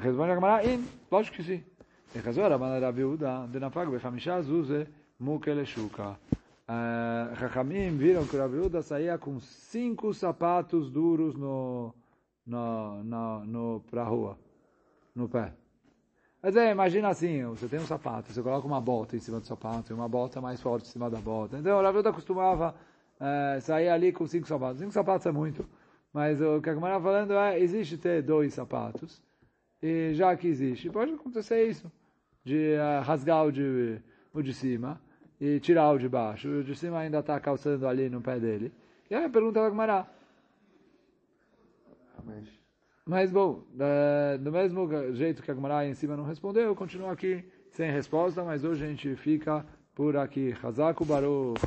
Responde 0.01 0.31
a 0.31 0.35
Gmará, 0.35 0.61
lógico 1.11 1.37
que 1.37 1.43
sim. 1.43 1.63
Era 2.15 2.87
a 2.87 2.91
viúda, 2.91 3.47
de 3.47 3.59
nafag 3.59 3.89
bechamisha 3.89 4.39
zuze 4.43 4.87
mukele 5.19 5.65
shuka. 5.65 6.15
Chachamim 7.39 7.97
viram 7.97 8.27
que 8.27 8.37
a 8.37 8.45
viúda 8.45 8.83
saía 8.83 9.17
com 9.17 9.39
cinco 9.39 10.13
sapatos 10.13 10.91
duros 10.91 11.35
no, 11.35 11.91
no, 12.45 13.03
no, 13.03 13.45
no, 13.45 13.83
rua, 14.03 14.37
no 15.15 15.27
pé. 15.27 15.53
Mas 16.39 16.55
é, 16.55 16.71
imagina 16.71 17.09
assim, 17.09 17.43
você 17.45 17.67
tem 17.67 17.79
um 17.79 17.85
sapato, 17.87 18.31
você 18.31 18.43
coloca 18.43 18.67
uma 18.67 18.79
bota 18.79 19.15
em 19.15 19.19
cima 19.19 19.39
do 19.39 19.47
sapato 19.47 19.91
e 19.91 19.95
uma 19.95 20.07
bota 20.07 20.39
mais 20.39 20.61
forte 20.61 20.87
em 20.87 20.91
cima 20.91 21.09
da 21.09 21.19
bota. 21.19 21.57
Então, 21.57 21.79
o 21.79 21.81
Ravilda 21.81 22.13
costumava 22.13 22.75
é, 23.19 23.59
sair 23.59 23.89
ali 23.89 24.11
com 24.11 24.27
cinco 24.27 24.47
sapatos. 24.47 24.79
Cinco 24.79 24.91
sapatos 24.91 25.25
é 25.25 25.31
muito, 25.31 25.67
mas 26.13 26.39
o 26.39 26.61
que 26.61 26.69
a 26.69 26.75
Gamara 26.75 26.97
está 26.97 27.03
falando 27.09 27.33
é, 27.33 27.59
existe 27.59 27.97
ter 27.97 28.21
dois 28.21 28.53
sapatos, 28.53 29.19
e 29.81 30.13
já 30.13 30.35
que 30.37 30.47
existe, 30.47 30.91
pode 30.91 31.11
acontecer 31.11 31.67
isso, 31.67 31.91
de 32.43 32.75
uh, 32.75 33.03
rasgar 33.03 33.45
o 33.45 33.51
de, 33.51 33.99
o 34.33 34.41
de 34.41 34.53
cima 34.53 34.99
e 35.39 35.59
tirar 35.59 35.91
o 35.91 35.97
de 35.97 36.07
baixo. 36.07 36.47
O 36.47 36.63
de 36.63 36.75
cima 36.75 36.99
ainda 36.99 37.19
está 37.19 37.39
calçando 37.39 37.87
ali 37.87 38.09
no 38.09 38.21
pé 38.21 38.39
dele. 38.39 38.71
E 39.09 39.15
aí 39.15 39.25
a 39.25 39.29
pergunta 39.29 39.61
da 39.61 39.69
Gamara. 39.69 40.07
Mas... 42.25 42.63
Mas, 43.05 43.29
bom, 43.29 43.63
do 44.39 44.49
mesmo 44.49 44.87
jeito 45.13 45.43
que 45.43 45.51
a 45.51 45.53
Gemara 45.53 45.85
em 45.85 45.93
cima 45.93 46.15
não 46.15 46.23
respondeu, 46.23 46.63
eu 46.63 46.75
continuo 46.75 47.09
aqui 47.09 47.43
sem 47.69 47.91
resposta, 47.91 48.43
mas 48.45 48.63
hoje 48.63 48.85
a 48.85 48.87
gente 48.87 49.13
fica 49.17 49.65
por 49.93 50.15
aqui. 50.15 50.55
Hazaku 50.63 51.03
Baruch. 51.03 51.59